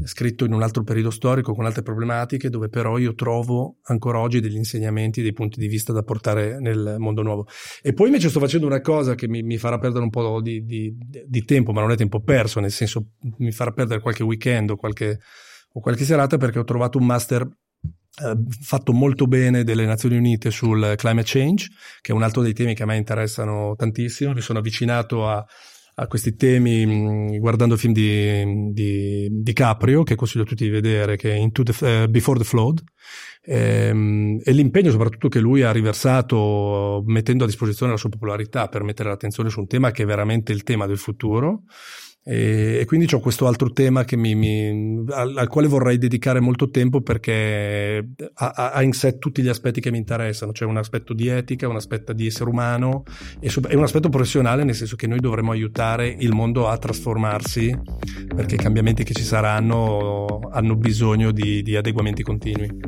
scritto 0.03 0.43
in 0.43 0.51
un 0.51 0.61
altro 0.61 0.83
periodo 0.83 1.09
storico 1.09 1.53
con 1.53 1.63
altre 1.63 1.83
problematiche, 1.83 2.49
dove 2.49 2.67
però 2.67 2.97
io 2.97 3.13
trovo 3.13 3.77
ancora 3.83 4.19
oggi 4.19 4.41
degli 4.41 4.57
insegnamenti, 4.57 5.21
dei 5.21 5.31
punti 5.31 5.57
di 5.57 5.67
vista 5.69 5.93
da 5.93 6.03
portare 6.03 6.59
nel 6.59 6.97
mondo 6.97 7.21
nuovo. 7.21 7.47
E 7.81 7.93
poi 7.93 8.07
invece 8.07 8.27
sto 8.27 8.41
facendo 8.41 8.65
una 8.65 8.81
cosa 8.81 9.15
che 9.15 9.29
mi, 9.29 9.41
mi 9.41 9.57
farà 9.57 9.77
perdere 9.77 10.03
un 10.03 10.09
po' 10.09 10.41
di, 10.41 10.65
di, 10.65 10.93
di, 11.25 11.45
tempo, 11.45 11.71
ma 11.71 11.79
non 11.79 11.91
è 11.91 11.95
tempo 11.95 12.19
perso, 12.19 12.59
nel 12.59 12.71
senso 12.71 13.11
mi 13.37 13.53
farà 13.53 13.71
perdere 13.71 14.01
qualche 14.01 14.23
weekend 14.23 14.71
o 14.71 14.75
qualche, 14.75 15.17
o 15.71 15.79
qualche 15.79 16.03
serata 16.03 16.35
perché 16.35 16.59
ho 16.59 16.65
trovato 16.65 16.97
un 16.97 17.05
master 17.05 17.41
eh, 17.43 17.64
fatto 18.61 18.93
molto 18.93 19.27
bene 19.27 19.63
delle 19.63 19.85
Nazioni 19.85 20.17
Unite 20.17 20.51
sul 20.51 20.93
climate 20.95 21.27
change, 21.27 21.67
che 22.01 22.11
è 22.11 22.15
un 22.15 22.23
altro 22.23 22.41
dei 22.41 22.53
temi 22.53 22.73
che 22.73 22.83
a 22.83 22.85
me 22.85 22.95
interessano 22.95 23.75
tantissimo. 23.75 24.33
Mi 24.33 24.41
sono 24.41 24.59
avvicinato 24.59 25.27
a, 25.27 25.45
a 25.95 26.07
questi 26.07 26.35
temi 26.35 27.37
guardando 27.39 27.73
il 27.73 27.79
film 27.79 27.93
di, 27.93 28.71
di, 28.71 29.27
di, 29.31 29.53
Caprio, 29.53 30.03
che 30.03 30.15
consiglio 30.15 30.43
a 30.43 30.47
tutti 30.47 30.63
di 30.63 30.69
vedere, 30.69 31.17
che 31.17 31.35
è 31.35 31.51
the, 31.51 31.85
uh, 31.85 32.09
Before 32.09 32.39
the 32.39 32.45
Flood. 32.45 32.83
Ehm, 33.47 34.39
e, 34.43 34.51
l'impegno 34.53 34.91
soprattutto 34.91 35.27
che 35.27 35.39
lui 35.39 35.61
ha 35.61 35.71
riversato 35.71 37.03
mettendo 37.05 37.43
a 37.43 37.47
disposizione 37.47 37.91
la 37.91 37.97
sua 37.97 38.09
popolarità 38.09 38.67
per 38.67 38.83
mettere 38.83 39.09
l'attenzione 39.09 39.49
su 39.49 39.59
un 39.59 39.67
tema 39.67 39.91
che 39.91 40.03
è 40.03 40.05
veramente 40.05 40.51
il 40.51 40.63
tema 40.63 40.87
del 40.87 40.97
futuro 40.97 41.63
e, 42.27 42.79
e 42.79 42.85
quindi 42.85 43.05
ho 43.13 43.19
questo 43.19 43.45
altro 43.45 43.69
tema 43.71 44.03
mi, 44.15 44.33
mi, 44.33 45.05
al, 45.11 45.37
al, 45.37 45.47
quale 45.47 45.67
vorrei 45.67 45.99
dedicare 45.99 46.39
molto 46.39 46.71
tempo 46.71 47.01
perché 47.01 48.03
ha, 48.33 48.71
ha, 48.73 48.81
in 48.81 48.93
sé 48.93 49.19
tutti 49.19 49.43
gli 49.43 49.47
aspetti 49.47 49.79
che 49.79 49.91
mi 49.91 49.99
interessano, 49.99 50.51
c'è 50.51 50.65
un 50.65 50.77
aspetto 50.77 51.13
di 51.13 51.27
etica, 51.27 51.67
un 51.67 51.75
aspetto 51.75 52.13
di 52.13 52.25
essere 52.25 52.49
umano 52.49 53.03
e, 53.39 53.53
e 53.69 53.75
un 53.75 53.83
aspetto 53.83 54.09
professionale, 54.09 54.63
nel 54.63 54.73
senso 54.73 54.95
che 54.95 55.05
noi 55.05 55.19
dovremmo 55.19 55.51
aiutare 55.51 56.07
il 56.07 56.33
mondo 56.33 56.67
a 56.67 56.75
trasformarsi 56.79 57.77
perché 58.35 58.55
i 58.55 58.57
cambiamenti 58.57 59.03
che 59.03 59.13
ci 59.13 59.23
saranno 59.23 60.39
hanno 60.51 60.75
bisogno 60.75 61.31
di, 61.31 61.61
di 61.61 61.75
adeguamenti 61.75 62.23
continui. 62.23 62.79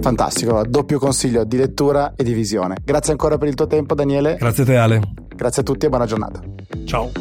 Fantastico, 0.00 0.64
doppio 0.66 0.98
consiglio 0.98 1.44
di 1.44 1.56
lettura 1.56 2.14
e 2.16 2.24
di 2.24 2.32
visione. 2.32 2.78
Grazie 2.82 3.12
ancora 3.12 3.38
per 3.38 3.46
il 3.46 3.54
tuo 3.54 3.68
tempo 3.68 3.94
Daniele. 3.94 4.34
Grazie 4.40 4.64
a 4.64 4.66
te 4.66 4.76
Ale. 4.76 5.00
Grazie 5.36 5.62
a 5.62 5.64
tutti 5.64 5.86
e 5.86 5.88
buona 5.88 6.06
giornata. 6.06 6.42
Ciao. 6.84 7.12